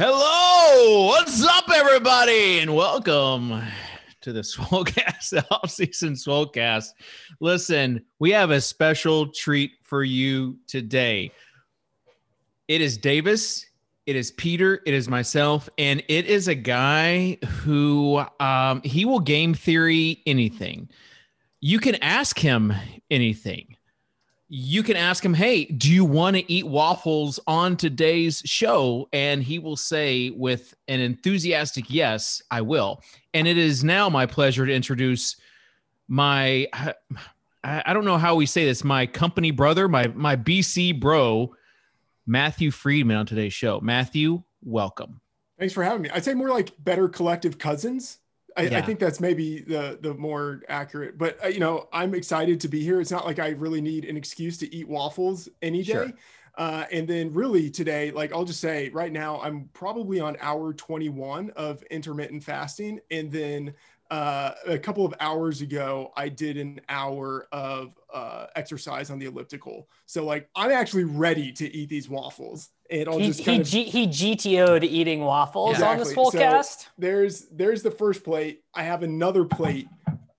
[0.00, 3.60] Hello, what's up, everybody, and welcome
[4.20, 6.90] to the Swolecast, the off-season Swolecast.
[7.40, 11.32] Listen, we have a special treat for you today.
[12.68, 13.66] It is Davis,
[14.06, 19.18] it is Peter, it is myself, and it is a guy who um, he will
[19.18, 20.88] game theory anything.
[21.60, 22.72] You can ask him
[23.10, 23.74] anything
[24.48, 29.08] you can ask him, Hey, do you want to eat waffles on today's show?
[29.12, 33.02] And he will say, with an enthusiastic yes, I will.
[33.34, 35.36] And it is now my pleasure to introduce
[36.08, 36.66] my,
[37.62, 41.54] I don't know how we say this, my company brother, my, my BC bro,
[42.26, 43.80] Matthew Freedman on today's show.
[43.80, 45.20] Matthew, welcome.
[45.58, 46.10] Thanks for having me.
[46.10, 48.18] I'd say more like better collective cousins.
[48.58, 48.78] I, yeah.
[48.78, 51.16] I, think that's maybe the the more accurate.
[51.16, 53.00] But uh, you know, I'm excited to be here.
[53.00, 55.92] It's not like I really need an excuse to eat waffles any day.
[55.92, 56.12] Sure.
[56.56, 60.74] Uh, and then really today, like I'll just say right now, I'm probably on hour
[60.74, 63.74] 21 of intermittent fasting, and then
[64.10, 69.26] uh, a couple of hours ago, I did an hour of uh, exercise on the
[69.26, 69.88] elliptical.
[70.06, 72.70] So like I'm actually ready to eat these waffles.
[72.90, 75.92] And I'll he, just kind he, of he GTO'd eating waffles exactly.
[75.92, 76.88] on this full so cast.
[76.96, 78.62] There's there's the first plate.
[78.74, 79.88] I have another plate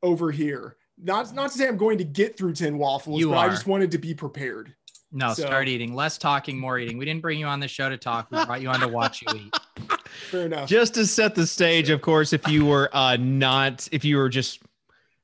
[0.02, 0.78] over here.
[1.02, 3.48] Not not to say I'm going to get through 10 waffles, you but are.
[3.48, 4.74] I just wanted to be prepared.
[5.12, 5.96] No, so, start eating.
[5.96, 6.98] Less talking, more eating.
[6.98, 8.30] We didn't bring you on the show to talk.
[8.30, 9.56] We brought you on to watch you eat.
[10.30, 10.70] Fair enough.
[10.70, 14.30] Just to set the stage, of course, if you were uh, not, if you were
[14.30, 14.60] just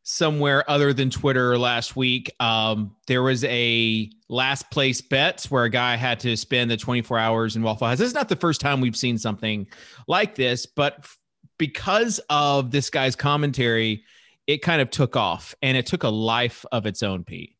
[0.08, 5.70] somewhere other than Twitter last week, um, there was a last place bets where a
[5.70, 7.98] guy had to spend the 24 hours in Waffle House.
[7.98, 9.66] This is not the first time we've seen something
[10.08, 11.08] like this, but
[11.58, 14.03] because of this guy's commentary,
[14.45, 17.56] it kind of took off and it took a life of its own, Pete.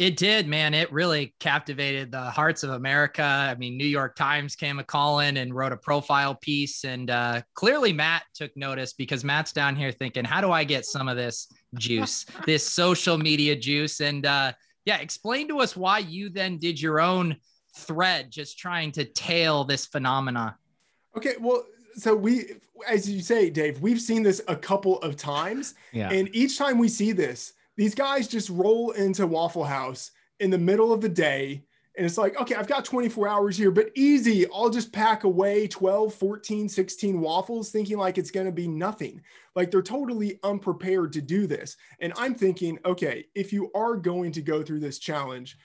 [0.00, 0.72] It did, man.
[0.72, 3.22] It really captivated the hearts of America.
[3.22, 7.42] I mean, New York Times came a calling and wrote a profile piece, and uh,
[7.52, 11.18] clearly Matt took notice because Matt's down here thinking, "How do I get some of
[11.18, 14.52] this juice, this social media juice?" And uh,
[14.86, 17.36] yeah, explain to us why you then did your own
[17.76, 20.56] thread, just trying to tail this phenomena.
[21.14, 21.62] Okay, well,
[21.94, 22.54] so we,
[22.88, 26.08] as you say, Dave, we've seen this a couple of times, yeah.
[26.08, 30.58] and each time we see this these guys just roll into Waffle House in the
[30.58, 31.64] middle of the day.
[31.96, 34.44] And it's like, okay, I've got 24 hours here, but easy.
[34.52, 39.22] I'll just pack away 12, 14, 16 waffles, thinking like it's going to be nothing.
[39.56, 41.74] Like they're totally unprepared to do this.
[42.00, 45.56] And I'm thinking, okay, if you are going to go through this challenge,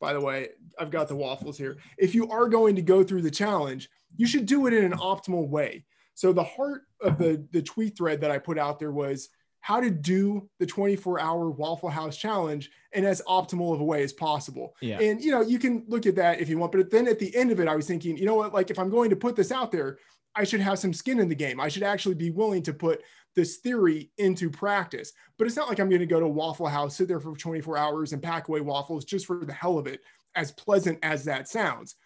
[0.00, 1.78] by the way, I've got the waffles here.
[1.98, 4.98] If you are going to go through the challenge, you should do it in an
[4.98, 5.84] optimal way.
[6.14, 9.28] So the heart of the, the tweet thread that I put out there was
[9.60, 14.02] how to do the 24 hour Waffle House challenge in as optimal of a way
[14.02, 14.74] as possible.
[14.80, 14.98] Yeah.
[15.00, 16.72] And, you know, you can look at that if you want.
[16.72, 18.78] But then at the end of it, I was thinking, you know what, like if
[18.78, 19.98] I'm going to put this out there,
[20.34, 21.60] I should have some skin in the game.
[21.60, 23.02] I should actually be willing to put
[23.36, 25.12] this theory into practice.
[25.38, 27.76] But it's not like I'm going to go to Waffle House, sit there for 24
[27.76, 30.00] hours and pack away waffles just for the hell of it,
[30.34, 31.96] as pleasant as that sounds.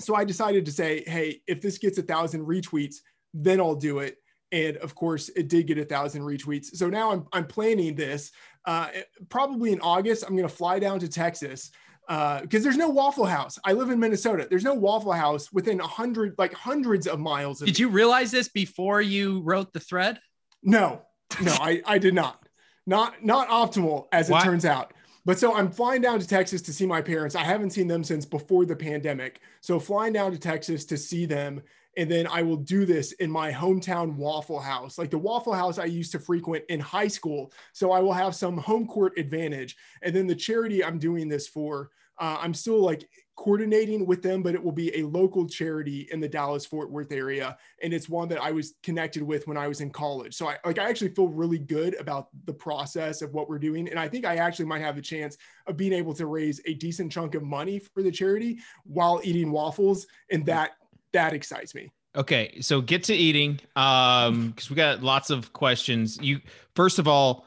[0.00, 2.96] So I decided to say, hey, if this gets a thousand retweets,
[3.34, 4.16] then I'll do it
[4.52, 6.76] and of course it did get a thousand retweets.
[6.76, 8.30] So now i'm, I'm planning this
[8.66, 8.88] uh,
[9.28, 11.70] probably in august i'm going to fly down to texas
[12.06, 13.58] because uh, there's no waffle house.
[13.64, 14.46] I live in minnesota.
[14.48, 18.30] There's no waffle house within a hundred like hundreds of miles of did you realize
[18.30, 20.20] this before you wrote the thread?
[20.62, 21.02] No.
[21.40, 22.46] No i i did not.
[22.86, 24.92] Not not optimal as it turns out.
[25.24, 27.36] But so I'm flying down to Texas to see my parents.
[27.36, 29.40] I haven't seen them since before the pandemic.
[29.60, 31.62] So flying down to Texas to see them
[31.96, 35.78] and then I will do this in my hometown Waffle House, like the Waffle House
[35.78, 37.52] I used to frequent in high school.
[37.72, 39.76] So I will have some home court advantage.
[40.02, 44.42] And then the charity I'm doing this for, uh, I'm still like coordinating with them,
[44.42, 48.08] but it will be a local charity in the Dallas Fort Worth area, and it's
[48.08, 50.34] one that I was connected with when I was in college.
[50.34, 53.88] So I like I actually feel really good about the process of what we're doing,
[53.88, 56.74] and I think I actually might have a chance of being able to raise a
[56.74, 60.72] decent chunk of money for the charity while eating waffles, and that
[61.12, 61.90] that excites me.
[62.14, 66.18] Okay, so get to eating um because we got lots of questions.
[66.20, 66.40] You
[66.74, 67.46] first of all,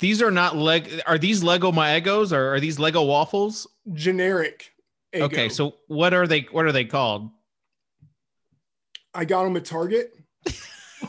[0.00, 3.66] these are not leg are these Lego my Eggos or are these Lego waffles?
[3.92, 4.72] Generic.
[5.14, 5.22] Eggo.
[5.22, 7.30] Okay, so what are they what are they called?
[9.14, 10.14] I got them at Target.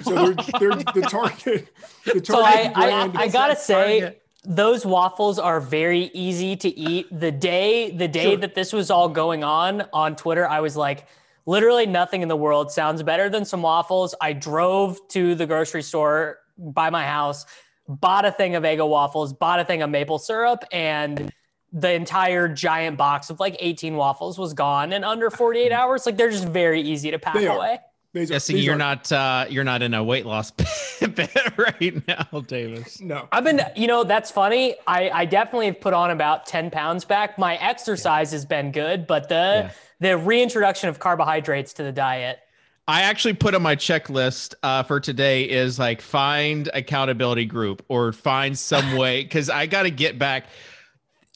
[0.03, 1.67] So they're, they're the Target.
[2.05, 6.69] The Target so I, I, I, gotta say, Target those waffles are very easy to
[6.69, 7.07] eat.
[7.11, 8.37] The day the day sure.
[8.37, 11.07] that this was all going on on Twitter, I was like,
[11.49, 14.13] literally nothing in the world sounds better than some waffles.
[14.21, 17.47] I drove to the grocery store by my house,
[17.87, 21.33] bought a thing of Eggo waffles, bought a thing of maple syrup, and
[21.73, 25.81] the entire giant box of like 18 waffles was gone in under 48 mm-hmm.
[25.81, 26.05] hours.
[26.05, 27.79] Like they're just very easy to pack away.
[28.13, 28.77] These Guessing you're are.
[28.77, 30.49] not uh, you're not in a weight loss
[30.99, 32.99] bed right now, Davis.
[33.01, 33.61] No, I've been.
[33.75, 34.75] You know that's funny.
[34.87, 37.37] I I definitely have put on about ten pounds back.
[37.37, 38.37] My exercise yeah.
[38.37, 39.71] has been good, but the yeah.
[39.99, 42.39] The reintroduction of carbohydrates to the diet.
[42.87, 48.11] I actually put on my checklist uh, for today is like find accountability group or
[48.11, 50.45] find some way because I got to get back.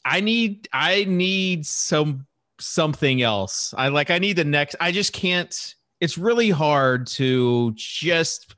[0.04, 2.26] I need I need some
[2.58, 3.72] something else.
[3.76, 4.76] I like I need the next.
[4.80, 8.54] I just can't it's really hard to just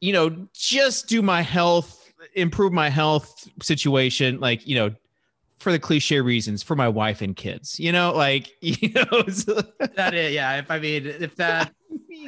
[0.00, 1.96] you know just do my health
[2.34, 4.90] improve my health situation like you know
[5.60, 9.22] for the cliche reasons for my wife and kids you know like you know
[9.94, 11.72] that is yeah if i mean if that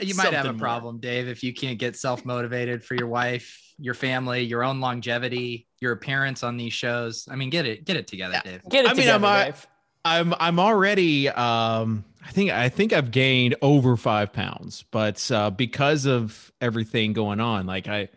[0.01, 1.01] you might have a problem more.
[1.01, 5.93] dave if you can't get self-motivated for your wife your family your own longevity your
[5.93, 8.53] appearance on these shows i mean get it get it together yeah.
[8.53, 9.67] dave get it I together, mean, I'm, Dave.
[10.05, 15.51] I'm I'm already um I think I think I've gained over five pounds, but uh,
[15.51, 18.09] because of everything going on, like I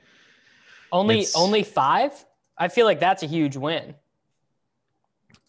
[0.91, 2.11] only only five.
[2.57, 3.95] I feel like that's a huge win.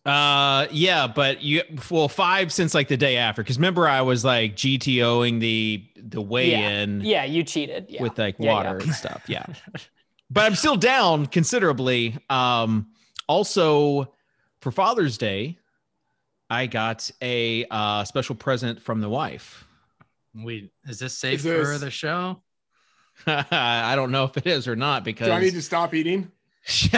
[0.06, 4.24] Uh, yeah, but you well five since like the day after because remember I was
[4.24, 7.00] like GTOing the the weigh in.
[7.00, 8.02] Yeah, yeah you cheated yeah.
[8.02, 9.24] with like water yeah, and stuff.
[9.26, 9.44] Yeah,
[10.30, 12.16] but I'm still down considerably.
[12.30, 12.86] Um,
[13.26, 14.12] also
[14.60, 15.58] for Father's Day,
[16.48, 19.66] I got a uh, special present from the wife.
[20.34, 21.66] We is this safe is this...
[21.66, 22.42] for the show?
[23.26, 26.30] I don't know if it is or not because do I need to stop eating?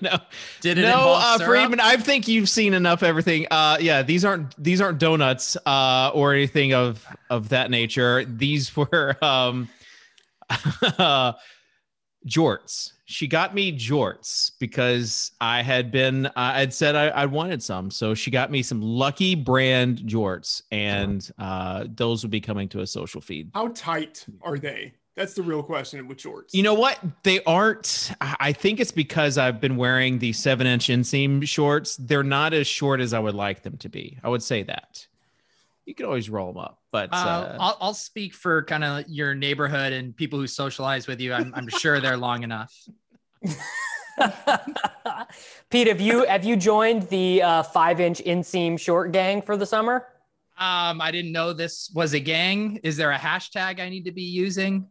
[0.00, 0.18] no,
[0.60, 0.82] did it?
[0.82, 1.80] No, uh, Freedman.
[1.80, 3.46] I think you've seen enough everything.
[3.50, 8.24] Uh, yeah, these aren't these aren't donuts uh, or anything of of that nature.
[8.24, 9.68] These were um,
[12.26, 17.62] jorts she got me jorts because I had been uh, I'd said I, I, wanted
[17.62, 22.68] some, so she got me some Lucky Brand jorts, and uh, those will be coming
[22.68, 23.50] to a social feed.
[23.54, 24.92] How tight are they?
[25.18, 26.54] That's the real question with shorts.
[26.54, 27.00] You know what?
[27.24, 28.12] They aren't.
[28.20, 31.96] I think it's because I've been wearing the seven inch inseam shorts.
[31.96, 34.16] They're not as short as I would like them to be.
[34.22, 35.08] I would say that
[35.88, 36.78] you can always roll them up.
[36.92, 41.08] But uh, uh, I'll, I'll speak for kind of your neighborhood and people who socialize
[41.08, 41.32] with you.
[41.32, 42.72] I'm, I'm sure they're long enough.
[45.70, 49.66] Pete, have you have you joined the uh, five inch inseam short gang for the
[49.66, 50.06] summer?
[50.58, 52.78] Um, I didn't know this was a gang.
[52.82, 54.86] Is there a hashtag I need to be using?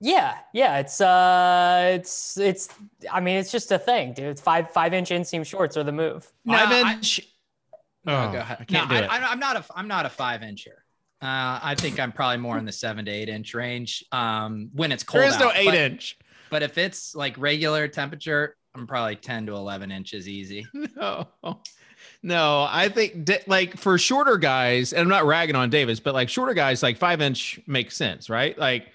[0.00, 2.70] Yeah, yeah, it's uh, it's it's.
[3.12, 4.26] I mean, it's just a thing, dude.
[4.26, 6.30] It's five five inch inseam shorts are the move.
[6.46, 7.20] Five inch.
[8.06, 8.58] I, oh, go ahead.
[8.60, 9.22] I can't no, do I, it.
[9.22, 10.68] I, am not a I'm not a five incher.
[11.22, 14.02] Uh, I think I'm probably more in the seven to eight inch range.
[14.10, 15.20] Um, when it's cold.
[15.20, 15.40] There is out.
[15.40, 16.18] no eight but, inch.
[16.48, 20.66] But if it's like regular temperature, I'm probably 10 to 11 inches easy.
[20.96, 21.28] No.
[22.22, 26.28] No, I think like for shorter guys, and I'm not ragging on Davis, but like
[26.28, 28.58] shorter guys, like five inch makes sense, right?
[28.58, 28.88] Like,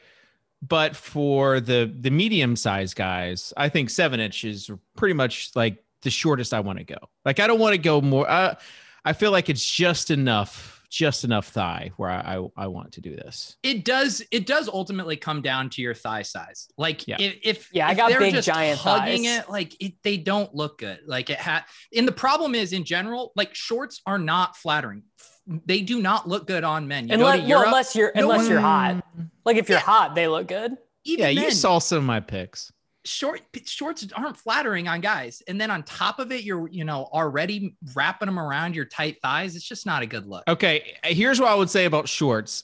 [0.61, 5.83] but for the the medium sized guys, I think seven inch is pretty much like
[6.01, 6.97] the shortest I want to go.
[7.25, 8.29] Like, I don't want to go more.
[8.29, 8.55] Uh,
[9.03, 13.01] I feel like it's just enough just enough thigh where I, I, I want to
[13.01, 13.57] do this.
[13.63, 16.69] It does it does ultimately come down to your thigh size.
[16.77, 17.17] Like yeah.
[17.19, 19.39] if, if yeah, if I got big giant hugging thighs.
[19.39, 20.99] it, like it, they don't look good.
[21.05, 21.63] Like it had.
[21.95, 25.03] And the problem is in general, like shorts are not flattering.
[25.47, 27.07] They do not look good on men.
[27.07, 29.03] You unless, Europe, well, unless you're no unless one, you're hot.
[29.43, 29.83] Like if you're yeah.
[29.83, 30.75] hot, they look good.
[31.03, 32.71] Even yeah, men, you saw some of my pics
[33.05, 37.07] short shorts aren't flattering on guys and then on top of it you're you know
[37.13, 41.39] already wrapping them around your tight thighs it's just not a good look okay here's
[41.39, 42.63] what i would say about shorts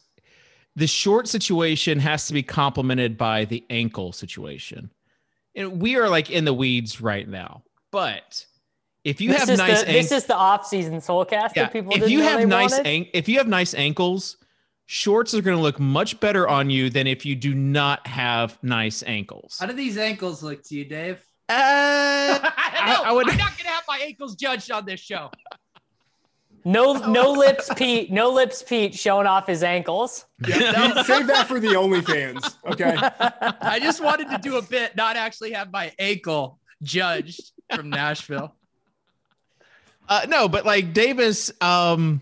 [0.75, 4.89] the short situation has to be complemented by the ankle situation
[5.55, 7.61] and we are like in the weeds right now
[7.91, 8.45] but
[9.03, 12.21] if you this have nice the, this is the off-season Swolecast yeah, people if you
[12.21, 14.37] have nice an- if you have nice ankles
[14.91, 18.61] shorts are going to look much better on you than if you do not have
[18.61, 19.55] nice ankles.
[19.57, 21.15] How do these ankles look to you, Dave?
[21.47, 23.29] Uh, I, I, would...
[23.29, 25.31] I'm not going to have my ankles judged on this show.
[26.65, 28.11] No, no lips, Pete.
[28.11, 30.25] No lips, Pete, showing off his ankles.
[30.45, 30.57] Yeah,
[30.93, 31.03] no.
[31.03, 32.55] Save that for the OnlyFans.
[32.65, 32.97] Okay.
[33.61, 38.53] I just wanted to do a bit, not actually have my ankle judged from Nashville.
[40.11, 42.21] Uh, no, but like Davis, um,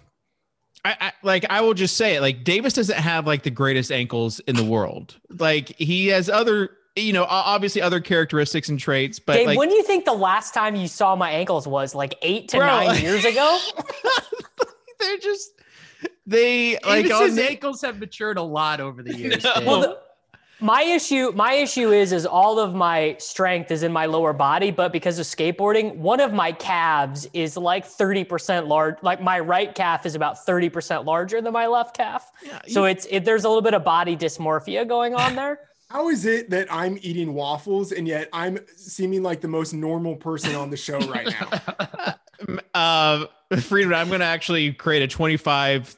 [0.85, 3.91] I, I, like I will just say it like Davis doesn't have like the greatest
[3.91, 5.15] ankles in the world.
[5.39, 9.69] Like he has other you know obviously other characteristics and traits but Dave, like, when
[9.69, 12.67] do you think the last time you saw my ankles was like 8 to bro,
[12.67, 13.59] 9 years ago?
[14.99, 15.51] they're just
[16.27, 19.43] they like his ankles have matured a lot over the years.
[19.43, 19.53] No.
[19.65, 19.99] Well, the,
[20.61, 24.71] My issue, my issue is, is all of my strength is in my lower body,
[24.71, 28.97] but because of skateboarding, one of my calves is like 30% large.
[29.01, 32.31] Like my right calf is about 30% larger than my left calf.
[32.43, 35.61] Yeah, so it's, it, there's a little bit of body dysmorphia going on there.
[35.89, 40.15] How is it that I'm eating waffles and yet I'm seeming like the most normal
[40.15, 42.15] person on the show right now?
[42.75, 43.25] uh,
[43.61, 45.97] Freedman, I'm going to actually create a 25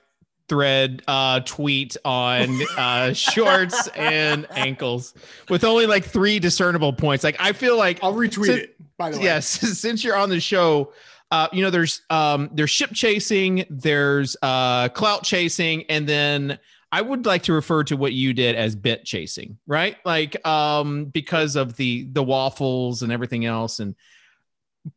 [0.51, 5.13] thread uh, tweet on uh, shorts and ankles
[5.47, 7.23] with only like three discernible points.
[7.23, 8.75] Like I feel like I'll retweet since, it.
[8.97, 9.47] By the way, yes,
[9.79, 10.91] since you're on the show,
[11.31, 16.59] uh, you know there's um, there's ship chasing, there's uh, clout chasing, and then
[16.91, 19.95] I would like to refer to what you did as bit chasing, right?
[20.03, 23.95] Like um, because of the the waffles and everything else, and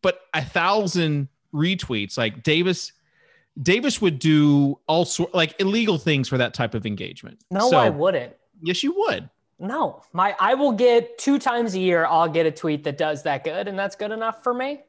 [0.02, 2.90] but a thousand retweets like Davis
[3.62, 7.38] Davis would do all sort like illegal things for that type of engagement.
[7.50, 8.34] No, so, I wouldn't.
[8.62, 9.28] Yes, you would.
[9.58, 12.06] No, my I will get two times a year.
[12.06, 14.82] I'll get a tweet that does that good, and that's good enough for me.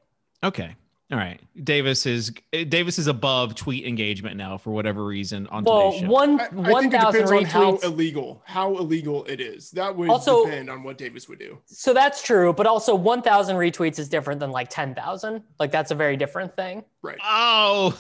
[0.43, 0.75] Okay,
[1.11, 1.39] all right.
[1.63, 6.11] Davis is Davis is above tweet engagement now for whatever reason on well, today's show.
[6.11, 7.47] One I, I one thousand retweets.
[7.47, 9.69] how illegal how illegal it is.
[9.71, 11.59] That would also, depend on what Davis would do.
[11.65, 15.43] So that's true, but also one thousand retweets is different than like ten thousand.
[15.59, 16.83] Like that's a very different thing.
[17.03, 17.19] Right.
[17.23, 17.95] Oh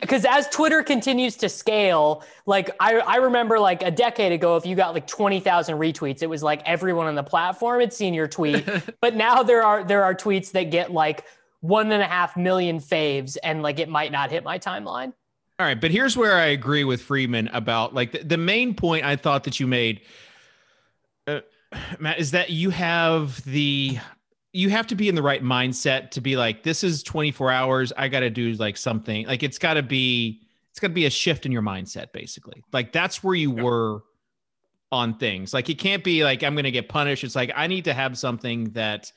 [0.00, 4.66] because as Twitter continues to scale, like I, I remember like a decade ago, if
[4.66, 8.28] you got like 20,000 retweets, it was like everyone on the platform had seen your
[8.28, 8.68] tweet.
[9.00, 11.24] but now there are there are tweets that get like
[11.60, 15.12] one and a half million faves and like it might not hit my timeline.
[15.58, 19.04] All right, but here's where I agree with Freedman about like the, the main point
[19.04, 20.00] I thought that you made,
[21.26, 21.40] uh,
[21.98, 23.98] Matt, is that you have the
[24.52, 27.92] you have to be in the right mindset to be like this is 24 hours.
[27.96, 29.26] I got to do like something.
[29.26, 32.62] Like it's got to be it's got to be a shift in your mindset basically.
[32.72, 34.02] Like that's where you were
[34.92, 35.54] on things.
[35.54, 37.24] Like it can't be like i'm going to get punished.
[37.24, 39.12] It's like i need to have something that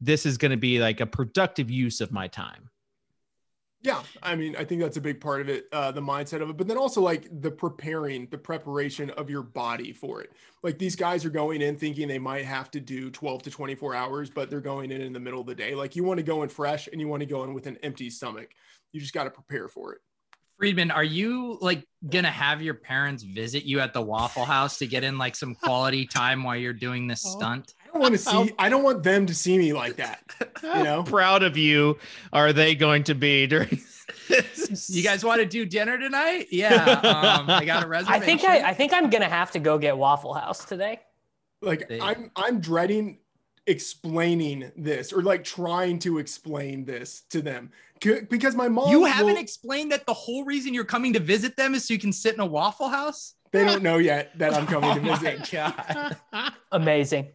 [0.00, 2.70] this is going to be like a productive use of my time
[3.82, 6.48] yeah, I mean, I think that's a big part of it, uh, the mindset of
[6.50, 10.32] it, but then also like the preparing, the preparation of your body for it.
[10.62, 13.94] Like these guys are going in thinking they might have to do 12 to 24
[13.96, 15.74] hours, but they're going in in the middle of the day.
[15.74, 17.76] Like you want to go in fresh and you want to go in with an
[17.82, 18.50] empty stomach.
[18.92, 20.00] You just got to prepare for it.
[20.58, 24.86] Freedman, are you like gonna have your parents visit you at the Waffle House to
[24.86, 27.30] get in like some quality time while you're doing this oh.
[27.30, 27.74] stunt?
[27.92, 28.52] I don't want to see.
[28.58, 30.20] I don't want them to see me like that.
[30.62, 31.98] You know, proud of you
[32.32, 33.80] are they going to be during?
[34.88, 36.48] you guys want to do dinner tonight?
[36.50, 36.74] Yeah,
[37.38, 38.22] um, I got a reservation.
[38.22, 41.00] I think I, I think I'm gonna have to go get Waffle House today.
[41.60, 43.18] Like I'm I'm dreading
[43.66, 47.70] explaining this or like trying to explain this to them
[48.00, 51.56] because my mom you haven't will, explained that the whole reason you're coming to visit
[51.56, 54.52] them is so you can sit in a waffle house they don't know yet that
[54.52, 56.16] i'm coming oh to visit God.
[56.72, 57.28] amazing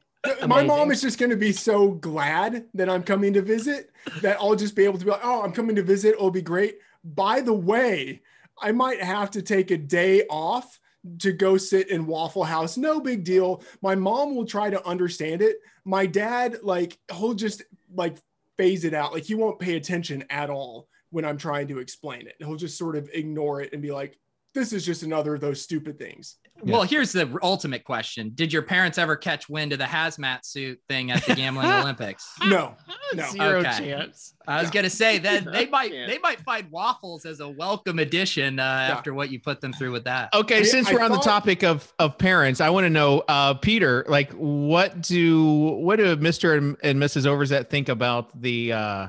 [0.47, 4.37] my mom is just going to be so glad that I'm coming to visit that
[4.39, 6.13] I'll just be able to be like, oh, I'm coming to visit.
[6.15, 6.77] It'll be great.
[7.03, 8.21] By the way,
[8.61, 10.79] I might have to take a day off
[11.19, 12.77] to go sit in Waffle House.
[12.77, 13.63] No big deal.
[13.81, 15.57] My mom will try to understand it.
[15.85, 18.17] My dad, like, he'll just like
[18.57, 19.13] phase it out.
[19.13, 22.35] Like, he won't pay attention at all when I'm trying to explain it.
[22.39, 24.17] He'll just sort of ignore it and be like,
[24.57, 26.37] this is just another of those stupid things.
[26.63, 30.79] Well, here's the ultimate question: Did your parents ever catch wind of the hazmat suit
[30.89, 32.27] thing at the gambling Olympics?
[32.47, 32.75] No,
[33.13, 33.77] no, zero okay.
[33.77, 34.33] chance.
[34.47, 38.59] I was gonna say that they might they might find waffles as a welcome addition
[38.59, 38.95] uh, yeah.
[38.95, 40.33] after what you put them through with that.
[40.33, 41.11] Okay, I, since I we're thought...
[41.11, 45.43] on the topic of of parents, I want to know, uh, Peter, like, what do
[45.43, 47.25] what do Mister and, and Mrs.
[47.27, 49.07] Overzet think about the uh,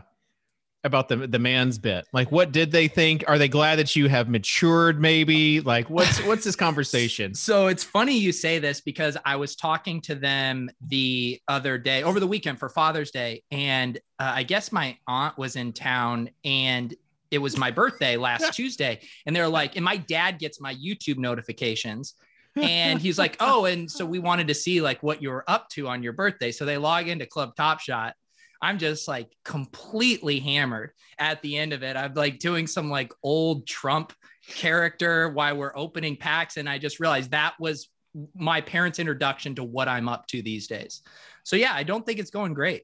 [0.85, 2.07] about the the man's bit.
[2.13, 3.25] Like, what did they think?
[3.27, 5.01] Are they glad that you have matured?
[5.01, 7.35] Maybe like what's what's this conversation?
[7.35, 12.03] So it's funny you say this because I was talking to them the other day
[12.03, 16.31] over the weekend for Father's Day, and uh, I guess my aunt was in town
[16.45, 16.95] and.
[17.31, 21.19] It was my birthday last Tuesday, and they're like, and my dad gets my YouTube
[21.19, 22.15] notifications,
[22.57, 25.69] and he's like, "Oh, and so we wanted to see like what you were up
[25.73, 28.15] to on your birthday." So they log into Club Top Shot,
[28.61, 31.97] I'm just like completely hammered at the end of it.
[31.97, 34.13] I'm like doing some like old Trump
[34.49, 36.57] character while we're opening packs.
[36.57, 37.89] And I just realized that was
[38.35, 41.03] my parents' introduction to what I'm up to these days.
[41.45, 42.83] So yeah, I don't think it's going great.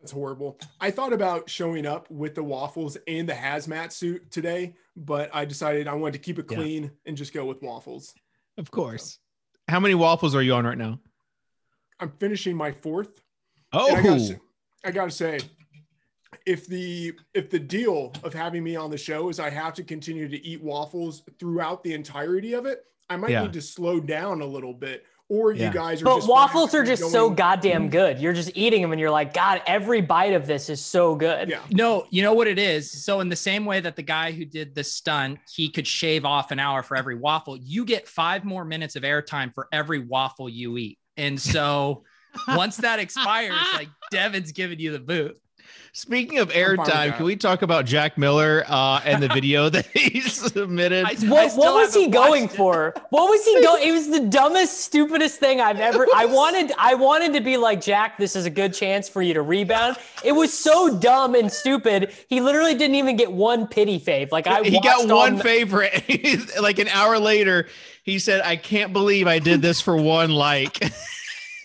[0.00, 0.58] That's horrible.
[0.80, 5.44] I thought about showing up with the waffles and the hazmat suit today, but I
[5.44, 6.90] decided I wanted to keep it clean yeah.
[7.06, 8.14] and just go with waffles.
[8.58, 9.12] Of course.
[9.12, 9.18] So.
[9.68, 11.00] How many waffles are you on right now?
[12.00, 13.20] I'm finishing my fourth.
[13.72, 14.18] Oh, I gotta, oh.
[14.18, 14.38] say,
[14.84, 15.38] I gotta say,
[16.46, 19.84] if the if the deal of having me on the show is I have to
[19.84, 23.42] continue to eat waffles throughout the entirety of it, I might yeah.
[23.42, 25.04] need to slow down a little bit.
[25.30, 25.66] Or yeah.
[25.66, 27.12] you guys are but waffles are just going...
[27.12, 28.18] so goddamn good.
[28.18, 31.50] You're just eating them and you're like god every bite of this is so good.
[31.50, 31.60] Yeah.
[31.70, 33.04] No you know what it is?
[33.04, 36.24] So in the same way that the guy who did the stunt he could shave
[36.24, 39.98] off an hour for every waffle you get five more minutes of airtime for every
[39.98, 40.98] waffle you eat.
[41.18, 42.04] And so
[42.48, 45.40] once that expires like devin's giving you the boot
[45.92, 50.20] Speaking of airtime, can we talk about Jack Miller uh, and the video that he
[50.28, 51.04] submitted?
[51.04, 52.52] I, what, what was he going it.
[52.52, 52.94] for?
[53.10, 53.88] What was he going?
[53.88, 56.06] It was the dumbest, stupidest thing I've ever.
[56.14, 58.18] I wanted, I wanted to be like Jack.
[58.18, 59.96] This is a good chance for you to rebound.
[60.22, 62.14] It was so dumb and stupid.
[62.28, 64.30] He literally didn't even get one pity fave.
[64.30, 66.04] Like I, he got one favorite.
[66.60, 67.68] like an hour later,
[68.04, 70.80] he said, "I can't believe I did this for one like."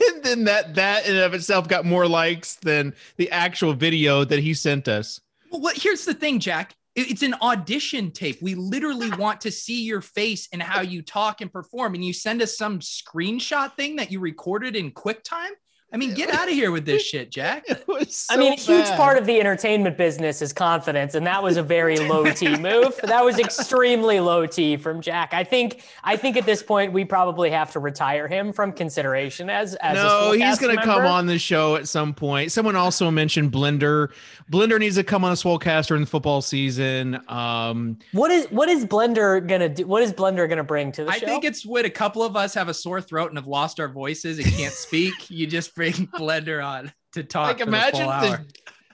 [0.09, 4.39] And then that that in of itself got more likes than the actual video that
[4.39, 5.19] he sent us.
[5.51, 6.75] Well, here's the thing, Jack.
[6.95, 8.39] It's an audition tape.
[8.41, 9.17] We literally ah.
[9.17, 11.95] want to see your face and how you talk and perform.
[11.95, 15.51] And you send us some screenshot thing that you recorded in QuickTime.
[15.93, 17.67] I mean, get out of here with this shit, Jack.
[18.09, 21.55] So I mean, a huge part of the entertainment business is confidence, and that was
[21.57, 22.99] a very low T move.
[23.03, 25.35] That was extremely low T from Jack.
[25.35, 29.51] I think I think at this point we probably have to retire him from consideration
[29.51, 32.51] as as No, he's going to come on the show at some point.
[32.51, 34.11] Someone also mentioned Blender.
[34.51, 37.21] Blender needs to come on a Swolecast in the football season.
[37.27, 39.85] Um, what is what is Blender going to do?
[39.85, 41.27] What is Blender going to bring to the I show?
[41.27, 43.79] I think it's when a couple of us have a sore throat and have lost
[43.79, 45.29] our voices and can't speak.
[45.29, 47.59] You just bring Blender on to talk.
[47.59, 48.45] Like imagine the,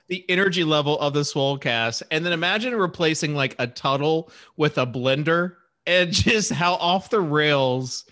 [0.07, 4.87] the, energy level of the Swolecast, and then imagine replacing like a Tuttle with a
[4.87, 5.55] Blender,
[5.85, 8.05] and just how off the rails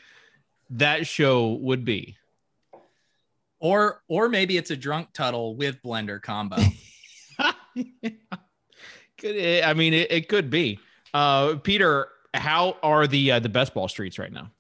[0.72, 2.16] that show would be.
[3.60, 6.58] Or or maybe it's a drunk Tuttle with Blender combo.
[9.18, 10.80] could I mean it, it could be.
[11.14, 14.52] Uh, Peter, how are the uh, the best ball streets right now?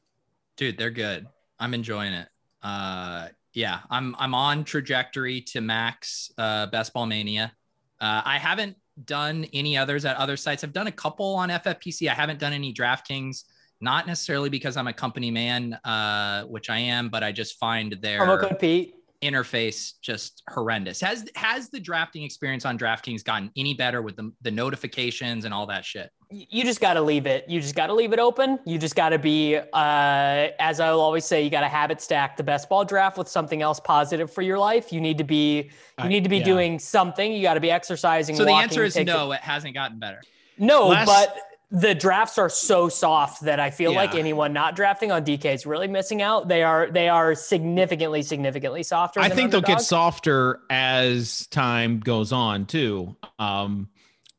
[0.56, 1.28] Dude, they're good.
[1.60, 2.28] I'm enjoying it.
[2.64, 7.52] Uh, yeah, I'm I'm on trajectory to max uh, Best Ball Mania.
[8.00, 10.64] Uh, I haven't done any others at other sites.
[10.64, 12.08] I've done a couple on FFPC.
[12.08, 13.46] I haven't done any DraftKings,
[13.82, 17.98] not necessarily because I'm a company man, uh, which I am, but I just find
[18.00, 18.94] their promo code Pete
[19.24, 21.02] interface just horrendous.
[21.02, 25.54] Has has the drafting experience on DraftKings gotten any better with the, the notifications and
[25.54, 26.12] all that shit?
[26.30, 27.48] You just got to leave it.
[27.48, 28.60] You just got to leave it open.
[28.66, 32.36] You just got to be, uh, as I'll always say, you got to habit stack
[32.36, 34.92] the best ball draft with something else positive for your life.
[34.92, 35.72] You need to be,
[36.04, 36.44] you need to be yeah.
[36.44, 37.32] doing something.
[37.32, 38.36] You got to be exercising.
[38.36, 39.32] So the answer is no.
[39.32, 40.22] It hasn't gotten better.
[40.60, 41.38] No, Last, but
[41.70, 43.98] the drafts are so soft that I feel yeah.
[43.98, 46.48] like anyone not drafting on DK is really missing out.
[46.48, 49.20] They are they are significantly significantly softer.
[49.20, 53.90] I think they'll get softer as time goes on too, um,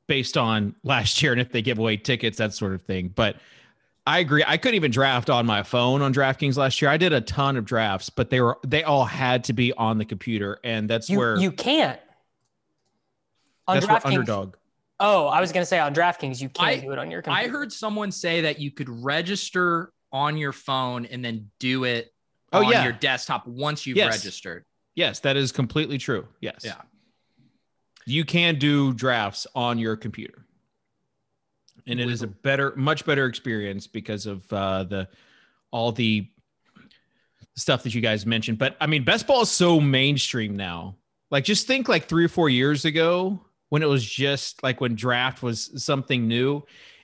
[0.06, 3.12] based on last year and if they give away tickets that sort of thing.
[3.14, 3.36] But
[4.06, 4.42] I agree.
[4.46, 6.90] I couldn't even draft on my phone on DraftKings last year.
[6.90, 9.98] I did a ton of drafts, but they were they all had to be on
[9.98, 12.00] the computer, and that's you, where you can't.
[13.66, 14.54] On that's DraftKings, underdog
[15.00, 17.22] Oh, I was going to say on DraftKings, you can't I, do it on your
[17.22, 17.48] computer.
[17.48, 22.12] I heard someone say that you could register on your phone and then do it
[22.52, 22.82] oh, on yeah.
[22.82, 24.16] your desktop once you've yes.
[24.16, 24.64] registered.
[24.94, 26.26] Yes, that is completely true.
[26.40, 26.62] Yes.
[26.64, 26.80] Yeah.
[28.06, 30.44] You can do drafts on your computer.
[31.86, 35.08] And it is a better, much better experience because of uh, the
[35.70, 36.28] all the
[37.56, 38.58] stuff that you guys mentioned.
[38.58, 40.96] But I mean, best ball is so mainstream now.
[41.30, 44.94] Like, just think like three or four years ago, when it was just like when
[44.94, 46.62] draft was something new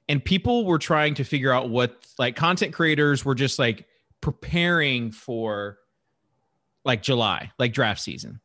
[0.08, 3.86] and people were trying to figure out what like content creators were just like
[4.20, 5.78] preparing for
[6.84, 8.40] like July, like draft season.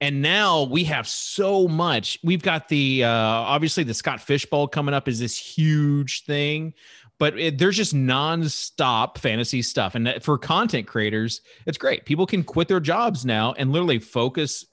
[0.00, 2.18] And now we have so much.
[2.24, 6.74] We've got the uh obviously the Scott Fish Bowl coming up is this huge thing,
[7.18, 9.94] but it, there's just nonstop fantasy stuff.
[9.94, 12.04] And for content creators, it's great.
[12.04, 14.66] People can quit their jobs now and literally focus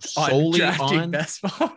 [0.00, 1.72] solely on, best ball.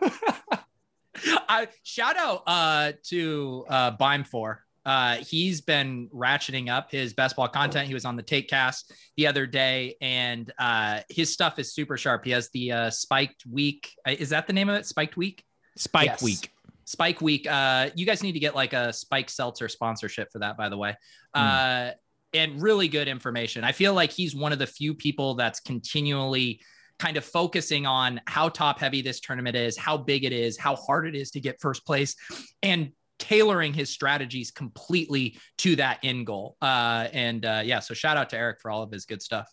[1.48, 4.64] I shout out uh, to uh, Bime for.
[4.86, 7.88] Uh, he's been ratcheting up his best ball content.
[7.88, 11.96] He was on the Take Cast the other day, and uh, his stuff is super
[11.96, 12.24] sharp.
[12.24, 13.90] He has the uh, Spiked Week.
[14.06, 14.86] Uh, is that the name of it?
[14.86, 15.42] Spiked Week.
[15.76, 16.22] Spike yes.
[16.22, 16.50] Week.
[16.84, 17.46] Spike Week.
[17.50, 20.76] Uh, you guys need to get like a Spike Seltzer sponsorship for that, by the
[20.76, 20.94] way.
[21.34, 21.90] Mm.
[21.90, 21.94] Uh,
[22.34, 23.64] and really good information.
[23.64, 26.60] I feel like he's one of the few people that's continually
[26.98, 30.76] kind of focusing on how top heavy this tournament is, how big it is, how
[30.76, 32.14] hard it is to get first place,
[32.62, 36.56] and tailoring his strategies completely to that end goal.
[36.60, 39.48] Uh, and uh, yeah, so shout out to Eric for all of his good stuff.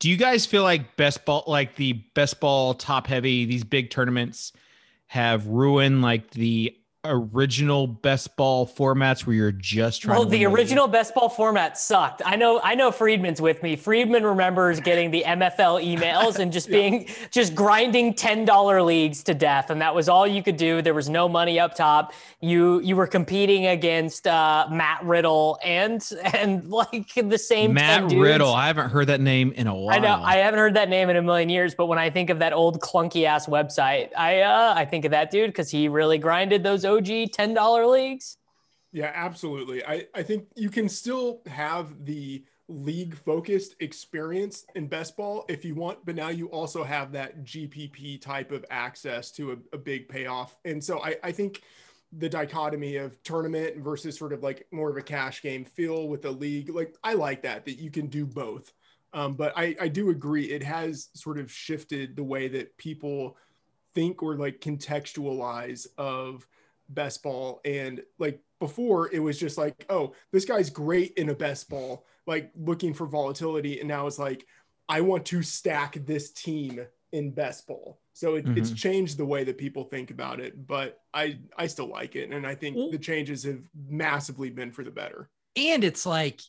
[0.00, 3.90] Do you guys feel like best ball, like the best ball top heavy, these big
[3.90, 4.52] tournaments
[5.06, 6.76] have ruined like the
[7.08, 12.22] original best ball formats where you're just trying well the original best ball format sucked.
[12.24, 13.76] I know i know freedman's with me.
[13.76, 17.14] Freedman remembers getting the mfl emails and just being yeah.
[17.30, 20.82] just grinding $10 leagues to death and that was all you could do.
[20.82, 22.12] There was no money up top.
[22.40, 28.52] You you were competing against uh, matt riddle and and like the same matt riddle.
[28.52, 30.22] I haven't heard that name in a while i know.
[30.22, 32.52] i haven't heard that name in a million years but when i think of that
[32.52, 36.62] old clunky ass website i uh i think of that dude because he really grinded
[36.62, 38.36] those OG $10 leagues?
[38.92, 39.84] Yeah, absolutely.
[39.84, 45.64] I, I think you can still have the league focused experience in best ball if
[45.64, 49.78] you want, but now you also have that GPP type of access to a, a
[49.78, 50.56] big payoff.
[50.64, 51.62] And so I, I think
[52.12, 56.22] the dichotomy of tournament versus sort of like more of a cash game feel with
[56.22, 58.72] the league, like I like that, that you can do both.
[59.12, 63.36] Um, but I, I do agree it has sort of shifted the way that people
[63.94, 66.46] think or like contextualize of
[66.88, 67.60] best ball.
[67.64, 72.04] And like before it was just like oh this guy's great in a best ball
[72.26, 73.80] like looking for volatility.
[73.80, 74.46] And now it's like
[74.88, 76.80] i want to stack this team
[77.12, 78.00] in best ball.
[78.12, 78.58] So it, mm-hmm.
[78.58, 82.30] it's changed the way that people think about it but i i still like it.
[82.30, 85.30] And i think the changes have massively been for the better.
[85.56, 86.40] And it's like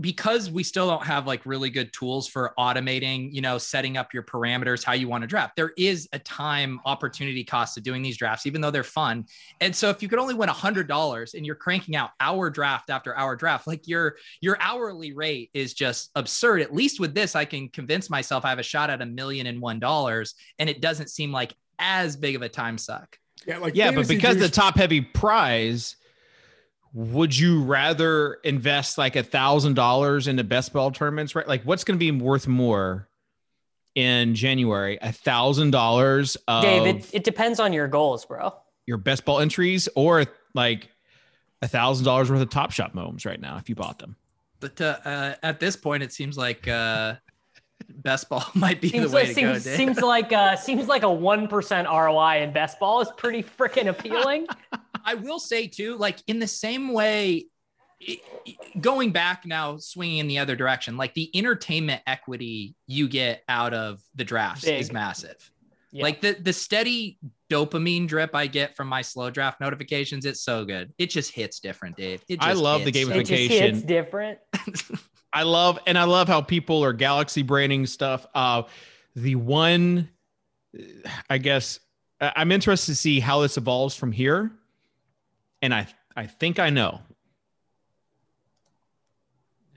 [0.00, 4.12] because we still don't have like really good tools for automating, you know, setting up
[4.12, 8.02] your parameters, how you want to draft, there is a time opportunity cost to doing
[8.02, 9.24] these drafts, even though they're fun.
[9.60, 12.50] And so if you could only win a hundred dollars and you're cranking out hour
[12.50, 16.60] draft after hour draft, like your, your hourly rate is just absurd.
[16.60, 19.46] At least with this, I can convince myself I have a shot at a million
[19.46, 23.16] and one dollars and it doesn't seem like as big of a time suck.
[23.46, 23.58] Yeah.
[23.58, 25.96] Like, yeah, but because the top heavy prize,
[26.94, 31.82] would you rather invest like a thousand dollars into best ball tournaments right like what's
[31.82, 33.08] going to be worth more
[33.96, 38.54] in january a thousand dollars dave it, it depends on your goals bro
[38.86, 40.88] your best ball entries or like
[41.62, 44.14] a thousand dollars worth of top shot moms right now if you bought them
[44.60, 47.14] but uh, uh, at this point it seems like uh
[47.88, 49.70] best ball might be seems the way like, to seems, go.
[49.70, 49.76] Dave.
[49.76, 53.88] Seems like uh, seems like a one percent ROI in best ball is pretty freaking
[53.88, 54.46] appealing.
[55.04, 57.46] I will say too, like in the same way,
[58.80, 63.74] going back now, swinging in the other direction, like the entertainment equity you get out
[63.74, 64.80] of the drafts Big.
[64.80, 65.50] is massive.
[65.92, 66.02] Yeah.
[66.02, 67.18] Like the the steady
[67.50, 70.92] dopamine drip I get from my slow draft notifications, it's so good.
[70.98, 72.22] It just hits different, Dave.
[72.40, 72.92] I love hits.
[72.92, 73.20] the gamification.
[73.20, 74.38] It just hits different.
[75.32, 78.26] I love and I love how people are galaxy branding stuff.
[78.34, 78.64] Uh,
[79.14, 80.08] the one,
[81.30, 81.78] I guess,
[82.20, 84.50] I'm interested to see how this evolves from here
[85.64, 87.00] and I I think I know.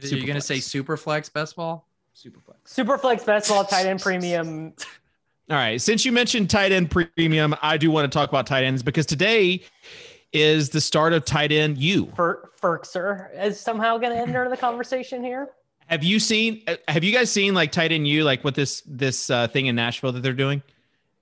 [0.04, 1.88] Are you going to say Superflex best ball?
[2.16, 2.66] Superflex.
[2.66, 4.74] Superflex best ball tight end premium.
[5.50, 5.82] All right.
[5.82, 9.06] Since you mentioned tight end premium, I do want to talk about tight ends because
[9.06, 9.64] today
[10.34, 12.12] is the start of tight end U.
[12.16, 15.50] Fer- Ferkser is somehow going to enter the conversation here.
[15.88, 16.64] Have you seen?
[16.90, 19.76] Have you guys seen like tight end U, like what this this uh, thing in
[19.76, 20.62] Nashville that they're doing?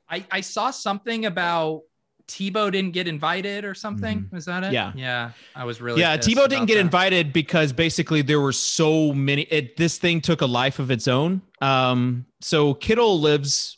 [0.10, 1.84] I I saw something about
[2.28, 4.22] Tebow didn't get invited or something.
[4.22, 4.36] Mm-hmm.
[4.36, 4.74] Was that it?
[4.74, 4.92] Yeah.
[4.96, 5.32] Yeah.
[5.56, 6.82] I was really Yeah, Tebow didn't get that.
[6.82, 11.08] invited because basically there were so many it this thing took a life of its
[11.08, 11.42] own.
[11.62, 13.78] Um so Kittle lives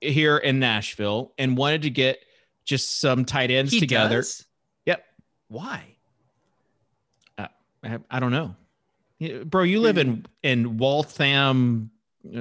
[0.00, 2.18] here in Nashville and wanted to get
[2.64, 4.16] just some tight ends he together.
[4.18, 4.44] Does?
[4.84, 5.04] Yep.
[5.48, 5.84] Why?
[7.38, 7.46] Uh,
[7.82, 8.54] I, I don't know.
[9.46, 11.90] Bro, you live in in Waltham,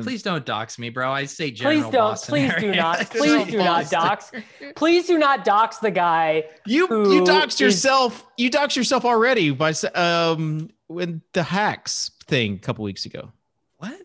[0.02, 1.12] Please don't dox me, bro.
[1.12, 1.76] I say general.
[1.76, 1.94] Please don't.
[1.94, 2.72] Boston please area.
[2.72, 3.10] do not.
[3.12, 4.32] Please do not dox.
[4.76, 6.46] Please do not dox the guy.
[6.66, 8.26] You you doxed is, yourself.
[8.38, 13.32] You doxed yourself already by um when the hacks thing a couple weeks ago.
[13.78, 14.02] What?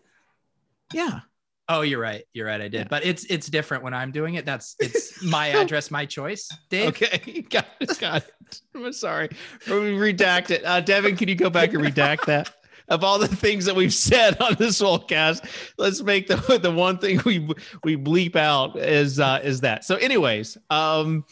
[0.93, 1.21] Yeah.
[1.69, 2.23] Oh, you're right.
[2.33, 2.61] You're right.
[2.61, 2.87] I did, yeah.
[2.89, 4.45] but it's it's different when I'm doing it.
[4.45, 6.49] That's it's my address, my choice.
[6.69, 6.89] Dave.
[6.89, 7.99] Okay, got it.
[7.99, 8.61] Got it.
[8.75, 9.29] I'm sorry.
[9.65, 10.63] Redact it.
[10.65, 12.53] Uh, Devin, can you go back and redact that?
[12.93, 16.99] Of all the things that we've said on this Swolecast, let's make the the one
[16.99, 17.39] thing we
[17.83, 19.83] we bleep out is uh, is that.
[19.83, 21.25] So, anyways, um,